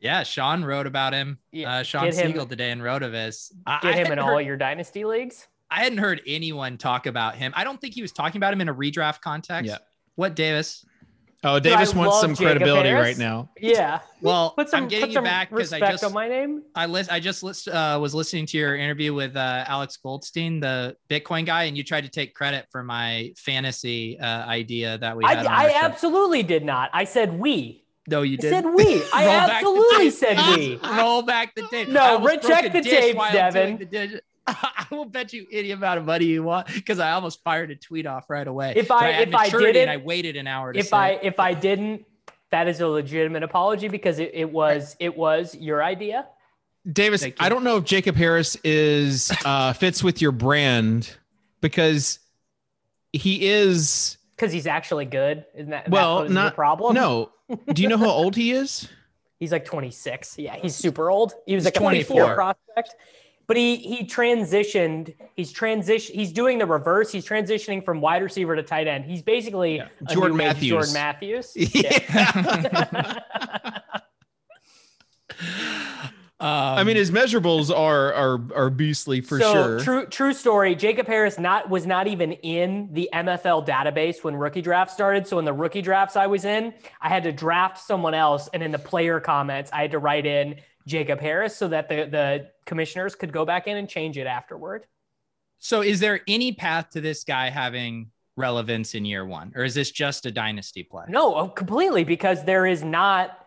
[0.00, 1.38] Yeah, Sean wrote about him.
[1.50, 3.50] Yeah, uh, Shawn Siegele him, today in Rotoviz.
[3.66, 5.48] Get I him in heard, all your dynasty leagues.
[5.70, 7.54] I hadn't heard anyone talk about him.
[7.56, 9.70] I don't think he was talking about him in a redraft context.
[9.70, 9.78] Yeah.
[10.14, 10.84] What, Davis?
[11.44, 13.06] Oh, Davis wants some Jacob credibility Harris.
[13.06, 13.50] right now.
[13.58, 14.00] Yeah.
[14.20, 16.62] Well, put some, I'm getting you back because I just on my name.
[16.74, 17.12] I list.
[17.12, 21.46] I just list, uh, was listening to your interview with uh, Alex Goldstein, the Bitcoin
[21.46, 25.46] guy, and you tried to take credit for my fantasy uh, idea that we had.
[25.46, 26.90] I, I absolutely did not.
[26.92, 27.84] I said we.
[28.08, 28.50] No, you did.
[28.50, 29.02] Said we.
[29.14, 30.80] I absolutely said we.
[30.96, 31.88] Roll back the tape.
[31.88, 34.20] No, check the tape, Devin.
[34.86, 37.76] I will bet you any amount of money you want because I almost fired a
[37.76, 38.74] tweet off right away.
[38.76, 40.72] If I, I if I didn't, I waited an hour.
[40.74, 42.04] if I if I didn't,
[42.50, 46.26] that is a legitimate apology because it, it was it was your idea.
[46.90, 51.16] Davis, I don't know if Jacob Harris is uh, fits with your brand
[51.60, 52.20] because
[53.12, 55.44] he is because he's actually good.
[55.54, 56.94] Isn't that well that not problem?
[56.94, 57.32] No.
[57.72, 58.88] Do you know how old he is?
[59.40, 60.38] He's like 26.
[60.38, 61.34] Yeah, he's super old.
[61.46, 62.94] He was he's like a 24 prospect
[63.46, 65.14] but he he transitioned.
[65.34, 66.14] He's transition.
[66.14, 67.12] He's doing the reverse.
[67.12, 69.04] He's transitioning from wide receiver to tight end.
[69.04, 69.88] He's basically yeah.
[70.10, 70.70] Jordan Matthews.
[70.70, 71.56] Jordan Matthews.
[71.76, 73.20] Yeah.
[76.38, 79.80] Um, I mean, his measurables are are are beastly for so, sure.
[79.80, 80.74] True true story.
[80.74, 85.26] Jacob Harris not was not even in the MFL database when rookie draft started.
[85.26, 88.62] So in the rookie drafts I was in, I had to draft someone else, and
[88.62, 90.56] in the player comments, I had to write in
[90.86, 94.86] Jacob Harris so that the the commissioners could go back in and change it afterward.
[95.58, 99.74] So, is there any path to this guy having relevance in year one, or is
[99.74, 101.04] this just a dynasty play?
[101.08, 103.38] No, oh, completely, because there is not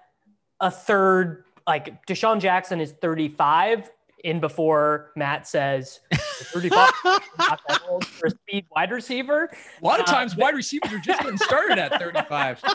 [0.59, 1.45] a third.
[1.67, 3.91] Like DeSean Jackson is 35
[4.23, 6.91] in before Matt says 35
[7.37, 9.49] not that old for a speed wide receiver.
[9.81, 12.63] A lot of uh, times, uh, wide receivers are just getting started at 35.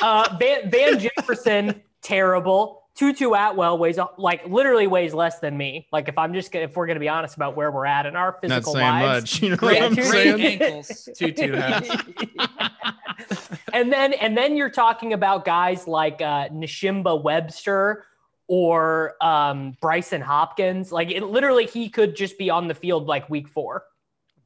[0.00, 2.84] Uh, Van, Van Jefferson, terrible.
[2.98, 5.86] Tutu Atwell weighs like literally weighs less than me.
[5.92, 8.36] Like if I'm just if we're gonna be honest about where we're at in our
[8.40, 9.42] physical Not saying lives, much.
[9.42, 10.60] You know great, what I'm saying?
[10.60, 11.08] ankles.
[11.16, 11.88] Tutu has.
[13.72, 18.04] and then and then you're talking about guys like uh, Nsimba Webster
[18.48, 20.90] or um, Brycen Hopkins.
[20.90, 23.84] Like it literally, he could just be on the field like week four.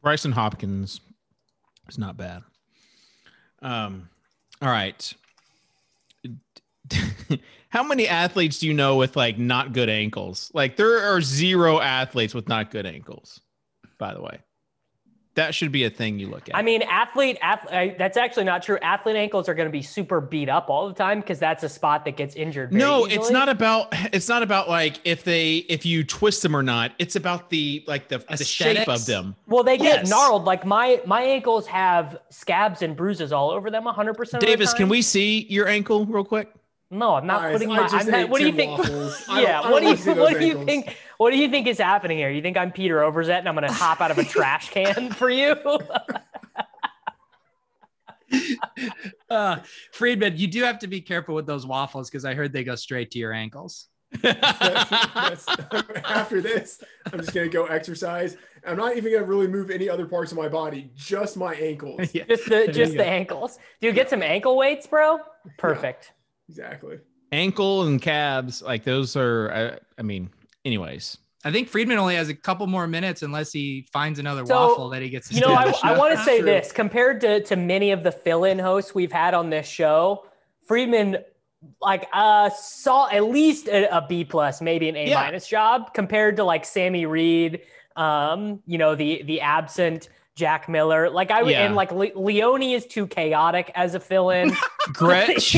[0.04, 1.00] Brycen Hopkins
[1.88, 2.42] is not bad.
[3.62, 4.10] Um,
[4.60, 5.14] all right.
[7.68, 10.50] How many athletes do you know with like not good ankles?
[10.52, 13.40] Like there are zero athletes with not good ankles,
[13.98, 14.40] by the way.
[15.34, 16.54] That should be a thing you look at.
[16.54, 18.76] I mean, athlete, athlete that's actually not true.
[18.82, 21.70] Athlete ankles are going to be super beat up all the time because that's a
[21.70, 22.70] spot that gets injured.
[22.70, 23.14] no, easily.
[23.14, 23.88] it's not about.
[24.12, 26.92] It's not about like if they if you twist them or not.
[26.98, 29.34] It's about the like the, the shape of them.
[29.46, 30.10] Well, they get yes.
[30.10, 30.44] gnarled.
[30.44, 33.84] Like my my ankles have scabs and bruises all over them.
[33.84, 34.14] 100.
[34.14, 36.52] percent Davis, can we see your ankle real quick?
[36.92, 37.88] No, I'm not right, putting my.
[37.90, 38.78] I'm not, what do you think?
[39.30, 40.94] yeah, what do you what do you think?
[41.16, 42.28] what do you think is happening here?
[42.28, 45.10] You think I'm Peter Overzet and I'm going to hop out of a trash can
[45.10, 45.56] for you?
[49.30, 49.60] uh,
[49.92, 52.74] Freedman, you do have to be careful with those waffles because I heard they go
[52.74, 53.88] straight to your ankles.
[56.04, 58.36] After this, I'm just gonna go exercise.
[58.66, 62.12] I'm not even gonna really move any other parts of my body, just my ankles.
[62.12, 62.24] Yeah.
[62.24, 63.58] Just the just the ankles.
[63.80, 65.20] Do you get some ankle weights, bro?
[65.56, 66.06] Perfect.
[66.06, 66.21] Yeah,
[66.52, 66.98] exactly.
[67.32, 69.50] Ankle and calves, like those are.
[69.52, 70.30] I, I mean,
[70.64, 71.16] anyways.
[71.44, 74.90] I think Freedman only has a couple more minutes unless he finds another so, waffle
[74.90, 75.28] that he gets.
[75.28, 78.12] To you know, I, I want to say this compared to to many of the
[78.12, 80.26] fill-in hosts we've had on this show.
[80.68, 81.18] Freedman
[81.80, 85.20] like uh saw at least a, a B plus, maybe an A yeah.
[85.20, 87.62] minus job compared to like Sammy Reed,
[87.96, 91.10] um, you know, the the absent Jack Miller.
[91.10, 91.66] Like I would, yeah.
[91.66, 94.52] and like Le- Leone is too chaotic as a fill-in.
[94.92, 95.56] Gretch,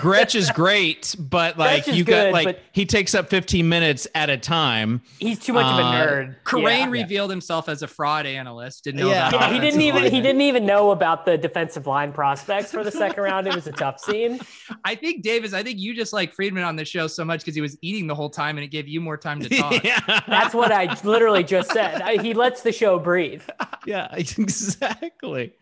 [0.00, 4.28] Gretch is great, but like you good, got like he takes up 15 minutes at
[4.28, 5.00] a time.
[5.18, 6.36] He's too much uh, of a uh, nerd.
[6.44, 6.90] Kerrane yeah.
[6.90, 8.84] revealed himself as a fraud analyst.
[8.84, 9.30] Didn't know yeah.
[9.32, 10.12] yeah he didn't even line.
[10.12, 13.46] he didn't even know about the defensive line prospects for the second round.
[13.46, 14.40] It was a tough scene.
[14.84, 15.54] I think Davis.
[15.54, 18.06] I think you just like Freedman on the show so much because he was eating
[18.06, 19.82] the whole time and it gave you more time to talk.
[19.82, 20.00] yeah.
[20.26, 22.02] That's what I literally just said.
[22.02, 23.42] I, he lets the show breathe.
[23.86, 25.52] Yeah, exactly.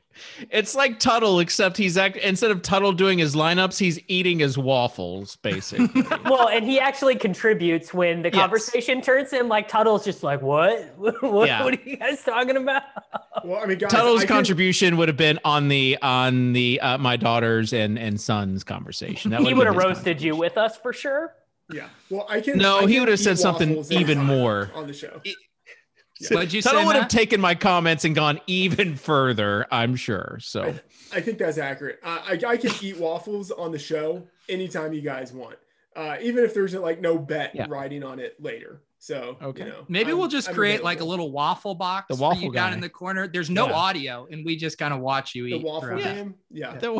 [0.50, 4.58] It's like Tuttle, except he's act- instead of Tuttle doing his lineups, he's eating his
[4.58, 6.02] waffles, basically.
[6.24, 9.06] well, and he actually contributes when the conversation yes.
[9.06, 10.92] turns him like Tuttle's just like, "What?
[11.22, 11.64] what, yeah.
[11.64, 12.82] what are you guys talking about?"
[13.44, 14.98] Well, I mean, guys, Tuttle's I contribution can...
[14.98, 19.30] would have been on the on the uh, my daughters and and sons conversation.
[19.30, 21.34] That he would have roasted you with us for sure.
[21.72, 21.88] Yeah.
[22.10, 22.58] Well, I can.
[22.58, 25.20] No, I he would have said something even more on the show.
[25.24, 25.36] It,
[26.30, 26.36] yeah.
[26.36, 30.38] What'd you Tuttle say, would have taken my comments and gone even further, I'm sure.
[30.40, 30.74] So
[31.12, 32.00] I, I think that's accurate.
[32.04, 35.56] I, I, I, can eat waffles on the show anytime you guys want,
[35.96, 37.66] uh, even if there's like no bet yeah.
[37.68, 38.80] riding on it later.
[39.02, 40.84] So okay, you know, maybe I'm, we'll just I'm create available.
[40.84, 42.66] like a little waffle box the waffle for you guy.
[42.66, 43.26] down in the corner.
[43.26, 43.72] There's no yeah.
[43.72, 45.62] audio, and we just kind of watch you the eat.
[45.62, 46.74] The waffle cam, yeah.
[46.74, 46.92] The,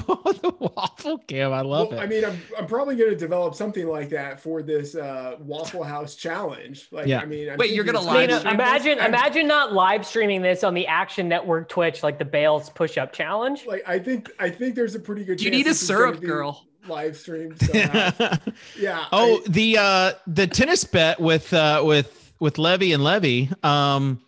[0.43, 2.03] the, waffle cam, I love well, it.
[2.03, 5.85] I mean, I'm, I'm probably going to develop something like that for this uh, Waffle
[5.85, 6.89] House challenge.
[6.91, 7.21] Like, yeah.
[7.21, 8.31] I mean, I'm wait, you're going to live?
[8.47, 9.07] imagine, this?
[9.07, 13.13] imagine not live streaming this on the Action Network Twitch, like the Bales push up
[13.13, 13.65] challenge.
[13.65, 15.39] Like, I think, I think there's a pretty good.
[15.39, 17.55] Do You need a syrup girl live stream.
[17.75, 19.07] yeah.
[19.13, 24.21] Oh, I, the uh the tennis bet with uh with with Levy and Levy, um,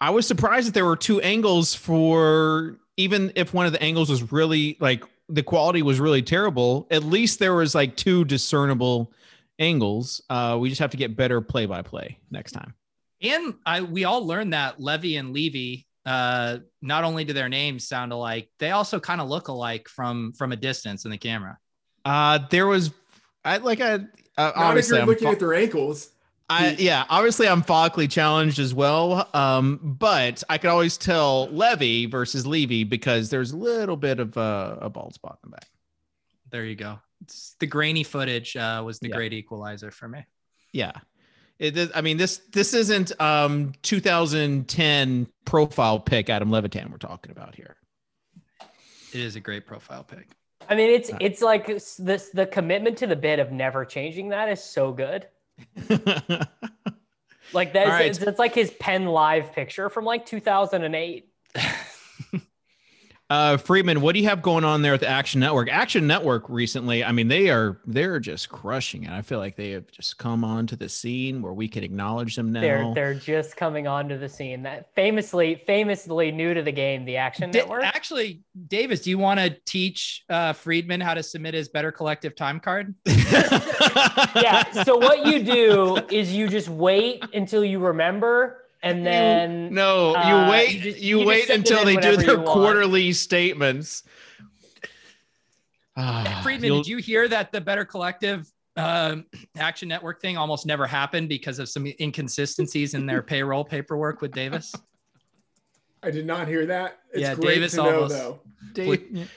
[0.00, 4.10] I was surprised that there were two angles for even if one of the angles
[4.10, 6.86] was really like the quality was really terrible.
[6.90, 9.12] At least there was like two discernible
[9.58, 10.22] angles.
[10.30, 12.74] Uh, we just have to get better play by play next time.
[13.20, 17.86] And I we all learned that Levy and Levy uh, not only do their names
[17.86, 21.58] sound alike, they also kind of look alike from from a distance in the camera.
[22.04, 22.92] Uh, there was
[23.44, 23.94] I like I
[24.36, 26.10] uh, not if you're looking I'm, at their ankles.
[26.50, 29.28] I yeah, obviously I'm follically challenged as well.
[29.34, 34.36] Um, but I could always tell Levy versus Levy because there's a little bit of
[34.36, 35.68] a, a bald spot in the back.
[36.50, 36.98] There you go.
[37.22, 39.16] It's the grainy footage uh, was the yeah.
[39.16, 40.24] great equalizer for me.
[40.72, 40.92] Yeah.
[41.58, 47.54] It, I mean this this isn't um 2010 profile pick Adam Levitan we're talking about
[47.56, 47.76] here.
[49.12, 50.28] It is a great profile pick.
[50.68, 54.48] I mean it's it's like this the commitment to the bit of never changing that
[54.48, 55.26] is so good.
[57.52, 58.06] like that's right.
[58.06, 61.28] it's, it's like his pen live picture from like 2008.
[63.30, 65.68] Uh, Freedman, what do you have going on there at the Action Network?
[65.70, 69.10] Action Network recently, I mean, they are they're just crushing it.
[69.10, 72.52] I feel like they have just come onto the scene where we can acknowledge them
[72.52, 72.62] now.
[72.62, 74.62] They're they're just coming onto the scene.
[74.62, 77.84] That famously famously new to the game, the Action Network.
[77.84, 82.34] Actually, Davis, do you want to teach uh, Freedman how to submit his Better Collective
[82.34, 82.94] time card?
[83.06, 84.84] yeah.
[84.84, 90.10] So what you do is you just wait until you remember and then you, no,
[90.10, 90.72] you uh, wait.
[90.72, 94.04] You, just, you, you wait until they do their quarterly statements.
[95.96, 99.26] Ah, Freedman, did you hear that the Better Collective um,
[99.56, 104.30] Action Network thing almost never happened because of some inconsistencies in their payroll paperwork with
[104.32, 104.72] Davis?
[106.02, 106.98] I did not hear that.
[107.12, 108.14] It's yeah, Davis almost.
[108.14, 108.40] Know,
[108.72, 109.28] Dave,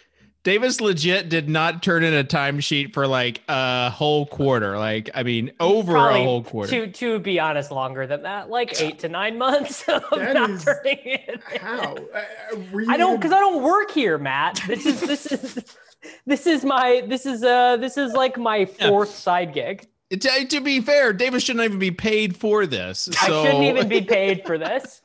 [0.44, 4.78] Davis legit did not turn in a timesheet for like a whole quarter.
[4.78, 6.72] Like, I mean, over Probably a whole quarter.
[6.72, 10.50] To to be honest, longer than that, like eight to nine months of that not
[10.50, 11.42] is, turning it.
[11.60, 11.96] How?
[12.12, 14.62] Uh, I don't because I don't work here, Matt.
[14.68, 15.78] This is this is
[16.26, 19.16] this is my this is uh this is like my fourth yeah.
[19.16, 19.88] side gig.
[20.10, 23.08] To, to, be fair, Davis shouldn't even be paid for this.
[23.12, 23.44] So.
[23.44, 25.01] I shouldn't even be paid for this.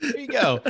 [0.00, 0.60] There you go.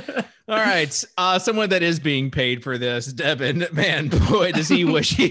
[0.49, 1.05] All right.
[1.17, 5.29] Uh, someone that is being paid for this, Devin, man, boy, does he wish he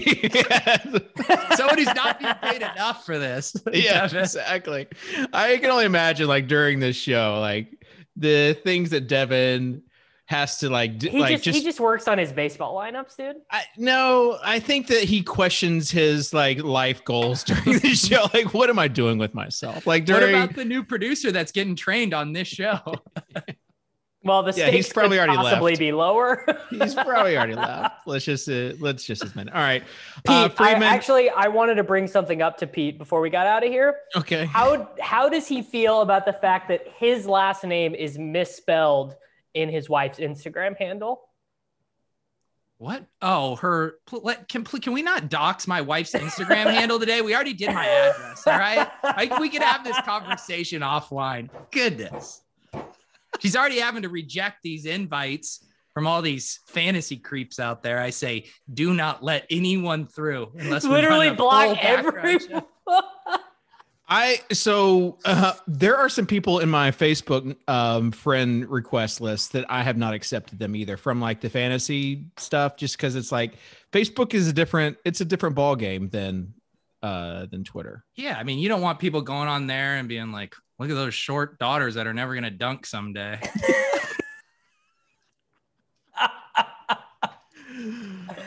[0.50, 1.06] had.
[1.56, 3.56] Someone who's not being paid enough for this.
[3.72, 4.20] Yeah, Devin.
[4.20, 4.86] exactly.
[5.32, 7.84] I can only imagine, like, during this show, like,
[8.16, 9.82] the things that Devin
[10.28, 13.36] has to like he like just, just, he just works on his baseball lineups, dude.
[13.50, 18.26] I, no, I think that he questions his like life goals during the show.
[18.34, 19.86] Like, what am I doing with myself?
[19.86, 20.34] Like, during...
[20.34, 22.78] what about the new producer that's getting trained on this show?
[24.24, 25.78] Well, the yeah, he's probably already possibly left.
[25.80, 26.44] be lower.
[26.70, 28.06] he's probably already left.
[28.06, 29.48] Let's just uh, let's just admit.
[29.52, 29.82] All right,
[30.26, 30.60] uh, Pete.
[30.60, 33.64] Uh, I, actually, I wanted to bring something up to Pete before we got out
[33.64, 33.96] of here.
[34.16, 34.46] Okay.
[34.46, 39.14] How how does he feel about the fact that his last name is misspelled?
[39.54, 41.22] in his wife's Instagram handle.
[42.78, 43.04] What?
[43.20, 43.96] Oh, her.
[44.48, 47.22] Can can we not dox my wife's Instagram handle today?
[47.22, 48.46] We already did my address.
[48.46, 51.50] All right, like we can have this conversation offline.
[51.72, 52.40] Goodness,
[53.38, 55.64] she's already having to reject these invites
[55.94, 58.00] from all these fantasy creeps out there.
[58.00, 62.62] I say, do not let anyone through unless literally block everyone.
[64.08, 69.66] I so uh, there are some people in my Facebook um, friend request list that
[69.68, 73.54] I have not accepted them either from like the fantasy stuff, just because it's like
[73.92, 76.54] Facebook is a different, it's a different ball game than
[77.02, 78.04] uh than Twitter.
[78.14, 80.94] Yeah, I mean, you don't want people going on there and being like, "Look at
[80.94, 83.40] those short daughters that are never gonna dunk someday."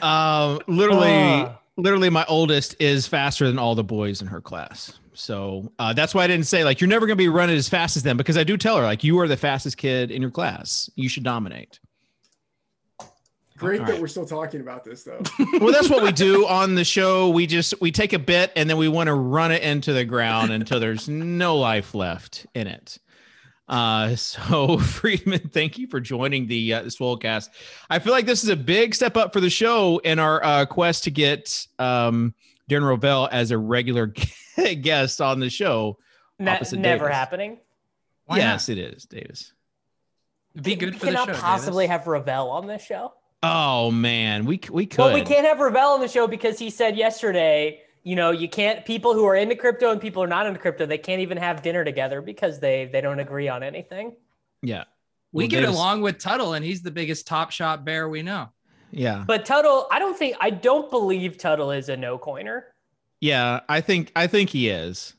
[0.02, 1.54] um, literally, uh.
[1.78, 5.00] literally, my oldest is faster than all the boys in her class.
[5.14, 7.70] So uh, that's why I didn't say like you're never going to be running as
[7.70, 10.22] fast as them because I do tell her like you are the fastest kid in
[10.22, 10.90] your class.
[10.96, 11.80] You should dominate.
[13.62, 14.02] Great All that right.
[14.02, 15.22] we're still talking about this though.
[15.60, 17.30] well, that's what we do on the show.
[17.30, 20.04] We just we take a bit and then we want to run it into the
[20.04, 22.98] ground until there's no life left in it.
[23.70, 27.50] Uh, so Freedman, thank you for joining the uh, Swolecast.
[27.88, 30.66] I feel like this is a big step up for the show in our uh,
[30.66, 32.34] quest to get um,
[32.68, 34.08] Darren Rovell as a regular
[34.82, 36.00] guest on the show.
[36.40, 37.10] Ne- never Davis.
[37.10, 37.60] happening.
[38.26, 38.78] Why yes, not?
[38.80, 39.54] it is, Davis.
[40.60, 41.42] Be good for cannot the show.
[41.42, 42.06] possibly Davis.
[42.06, 43.14] have Rovell on this show.
[43.44, 45.00] Oh man, we we could.
[45.00, 48.48] Well, we can't have Rovell on the show because he said yesterday, you know, you
[48.48, 48.86] can't.
[48.86, 51.38] People who are into crypto and people who are not into crypto, they can't even
[51.38, 54.16] have dinner together because they they don't agree on anything.
[54.62, 54.84] Yeah,
[55.32, 55.76] we well, get Davis...
[55.76, 58.50] along with Tuttle, and he's the biggest top shot bear we know.
[58.92, 59.24] Yeah.
[59.26, 62.66] But Tuttle, I don't think I don't believe Tuttle is a no coiner.
[63.20, 65.16] Yeah, I think I think he is.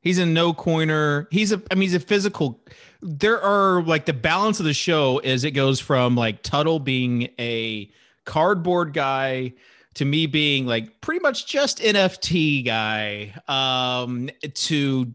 [0.00, 1.28] He's a no coiner.
[1.30, 2.60] He's a I mean he's a physical
[3.00, 7.28] there are like the balance of the show is it goes from like Tuttle being
[7.38, 7.90] a
[8.24, 9.52] cardboard guy
[9.94, 15.12] to me being like pretty much just NFT guy um to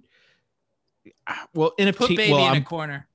[1.53, 3.07] well NFT Put baby well, in I'm, a corner.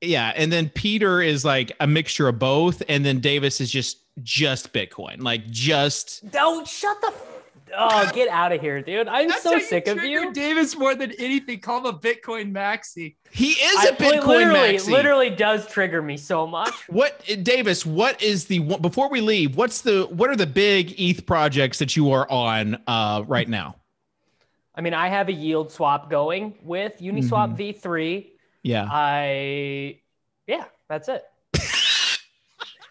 [0.00, 3.98] Yeah and then peter is like a mixture of both and then davis is just
[4.22, 7.12] just bitcoin like just don't shut the
[7.76, 11.12] oh get out of here dude i'm That's so sick of you davis more than
[11.18, 14.90] anything call him a bitcoin maxi he is a bitcoin literally maxi.
[14.90, 19.80] literally does trigger me so much what davis what is the before we leave what's
[19.80, 23.76] the what are the big eth projects that you are on uh right now
[24.74, 27.88] i mean i have a yield swap going with uniswap mm-hmm.
[27.88, 28.26] v3
[28.66, 28.88] yeah.
[28.90, 30.00] I,
[30.48, 31.24] yeah, that's it.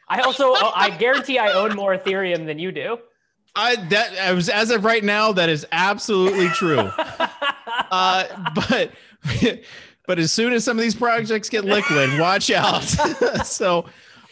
[0.08, 2.98] I also, I guarantee I own more Ethereum than you do.
[3.56, 6.78] I that I was as of right now, that is absolutely true.
[7.92, 8.92] uh, but
[10.08, 12.84] but as soon as some of these projects get liquid, watch out.
[13.46, 13.86] so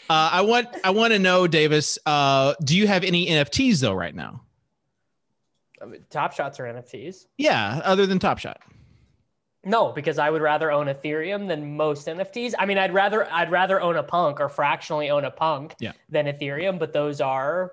[0.09, 1.97] uh, I want I want to know, Davis.
[2.05, 4.41] Uh, do you have any NFTs though right now?
[5.82, 7.28] I mean, Top Shots are NFTs.
[7.38, 8.61] Yeah, other than Top Shot.
[9.65, 12.53] No, because I would rather own Ethereum than most NFTs.
[12.59, 15.93] I mean, I'd rather I'd rather own a punk or fractionally own a punk yeah.
[16.09, 17.71] than Ethereum, but those are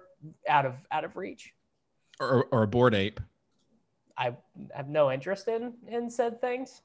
[0.48, 1.52] out of out of reach.
[2.18, 3.20] Or or a bored ape.
[4.16, 4.36] I
[4.74, 6.82] have no interest in in said things.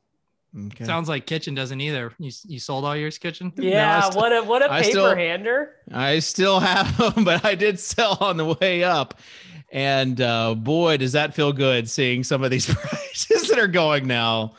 [0.67, 0.85] Okay.
[0.85, 2.13] Sounds like Kitchen doesn't either.
[2.17, 3.51] You, you sold all yours, Kitchen?
[3.57, 5.71] Yeah, no, still, what a what a paper still, hander.
[5.91, 9.19] I still have them, but I did sell on the way up.
[9.71, 14.07] And uh, boy, does that feel good seeing some of these prices that are going
[14.07, 14.53] now.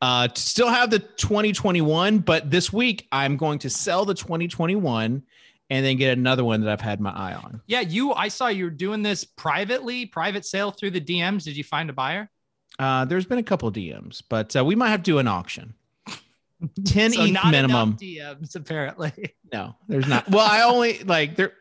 [0.00, 5.24] Uh, still have the 2021, but this week I'm going to sell the 2021
[5.70, 7.60] and then get another one that I've had my eye on.
[7.66, 8.12] Yeah, you.
[8.12, 11.44] I saw you are doing this privately, private sale through the DMs.
[11.44, 12.30] Did you find a buyer?
[12.78, 15.74] Uh, there's been a couple DMs, but uh, we might have to do an auction.
[16.84, 17.96] 10 so ETH minimum.
[17.96, 19.12] DMs apparently.
[19.50, 20.28] No, there's not.
[20.28, 21.54] Well, I only like there.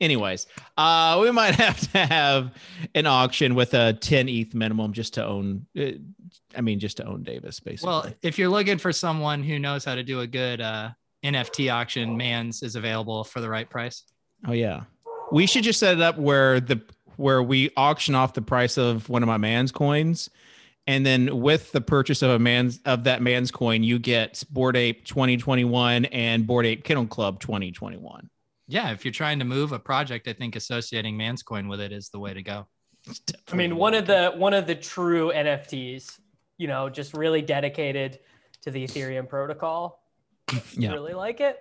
[0.00, 0.46] Anyways,
[0.78, 2.54] uh, we might have to have
[2.94, 5.90] an auction with a 10 ETH minimum just to own uh,
[6.56, 7.88] I mean, just to own Davis, basically.
[7.88, 10.90] Well, if you're looking for someone who knows how to do a good uh,
[11.24, 14.04] NFT auction, Mans is available for the right price.
[14.46, 14.84] Oh yeah,
[15.32, 16.80] we should just set it up where the
[17.16, 20.30] where we auction off the price of one of my Mans coins,
[20.86, 24.76] and then with the purchase of a man's of that Mans coin, you get Bored
[24.76, 28.28] Ape 2021 and Bored Ape Kennel Club 2021.
[28.68, 31.92] Yeah, if you're trying to move a project, I think associating Mans coin with it
[31.92, 32.66] is the way to go.
[33.52, 36.18] I mean, one of the one of the true NFTs,
[36.58, 38.18] you know, just really dedicated
[38.62, 40.02] to the Ethereum protocol.
[40.76, 40.92] Yeah.
[40.92, 41.58] Really like it.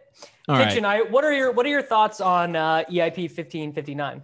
[0.47, 1.01] All Kitchen, right.
[1.05, 4.21] I, what are your what are your thoughts on uh, EIP 1559?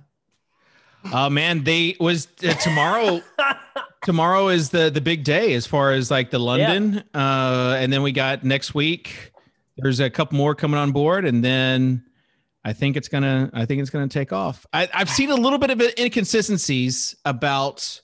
[1.06, 3.22] Oh uh, man, they was uh, tomorrow.
[4.04, 7.72] tomorrow is the the big day as far as like the London, yeah.
[7.72, 9.32] uh, and then we got next week.
[9.78, 12.04] There's a couple more coming on board, and then
[12.64, 13.50] I think it's gonna.
[13.54, 14.66] I think it's gonna take off.
[14.72, 18.02] I, have seen a little bit of inconsistencies about,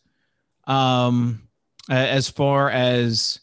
[0.66, 1.48] um,
[1.90, 3.40] as far as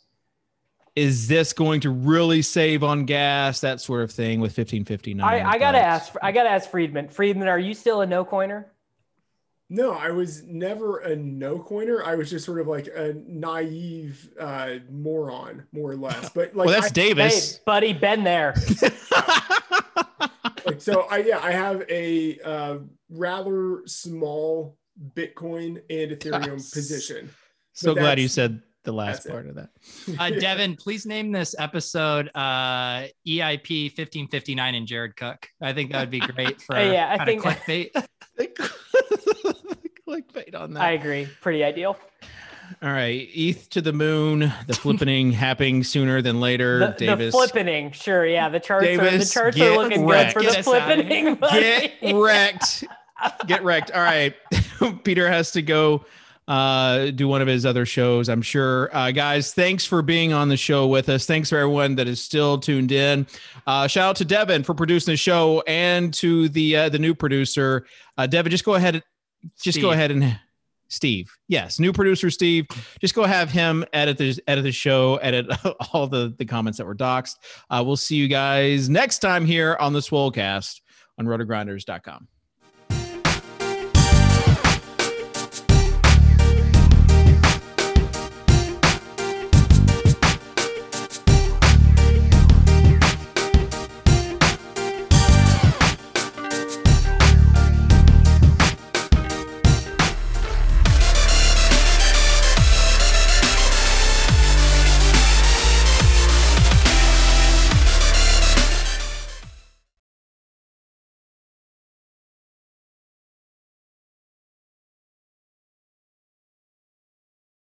[0.96, 5.24] is this going to really save on gas, that sort of thing with 1559.
[5.28, 6.14] I, I gotta ask.
[6.22, 7.08] I gotta ask Freedman.
[7.08, 8.70] Freedman, are you still a no coiner?
[9.70, 12.04] No, I was never a no coiner.
[12.04, 16.28] I was just sort of like a naive uh, moron, more or less.
[16.30, 18.54] But like, well, that's I, Davis, hey, buddy, been there.
[20.64, 22.78] like, so I yeah, I have a uh,
[23.10, 24.76] rather small
[25.14, 26.70] Bitcoin and Ethereum yes.
[26.70, 27.30] position.
[27.72, 29.50] So glad you said the last part it.
[29.50, 29.70] of that.
[30.18, 35.48] Uh, Devin, please name this episode uh, EIP 1559 and Jared Cook.
[35.60, 38.06] I think that would be great for yeah, I think clickbait.
[40.08, 40.82] clickbait on that.
[40.82, 41.26] I agree.
[41.40, 41.96] Pretty ideal.
[42.82, 44.40] All right, ETH to the moon.
[44.66, 46.78] The flippening happening sooner than later.
[46.78, 47.34] The, Davis.
[47.34, 48.48] The flippening, sure, yeah.
[48.48, 50.34] The charts Davis, are the charts are looking wrecked.
[50.34, 51.40] good for get the flippening.
[52.00, 52.84] Get wrecked.
[53.46, 53.90] Get wrecked.
[53.90, 54.34] All right,
[55.04, 56.06] Peter has to go
[56.46, 58.94] uh, do one of his other shows, I'm sure.
[58.94, 61.26] Uh, guys, thanks for being on the show with us.
[61.26, 63.26] Thanks for everyone that is still tuned in.
[63.66, 67.14] Uh, shout out to Devin for producing the show and to the uh, the new
[67.14, 67.86] producer.
[68.18, 69.02] Uh, Devin, just go ahead,
[69.62, 69.82] just Steve.
[69.82, 70.38] go ahead and
[70.88, 71.32] Steve.
[71.48, 72.66] Yes, new producer Steve.
[73.00, 75.46] Just go have him edit the edit the show, edit
[75.92, 77.36] all the the comments that were doxed.
[77.70, 80.80] Uh, we'll see you guys next time here on the Swolecast
[81.18, 82.28] on rotogrinders.com.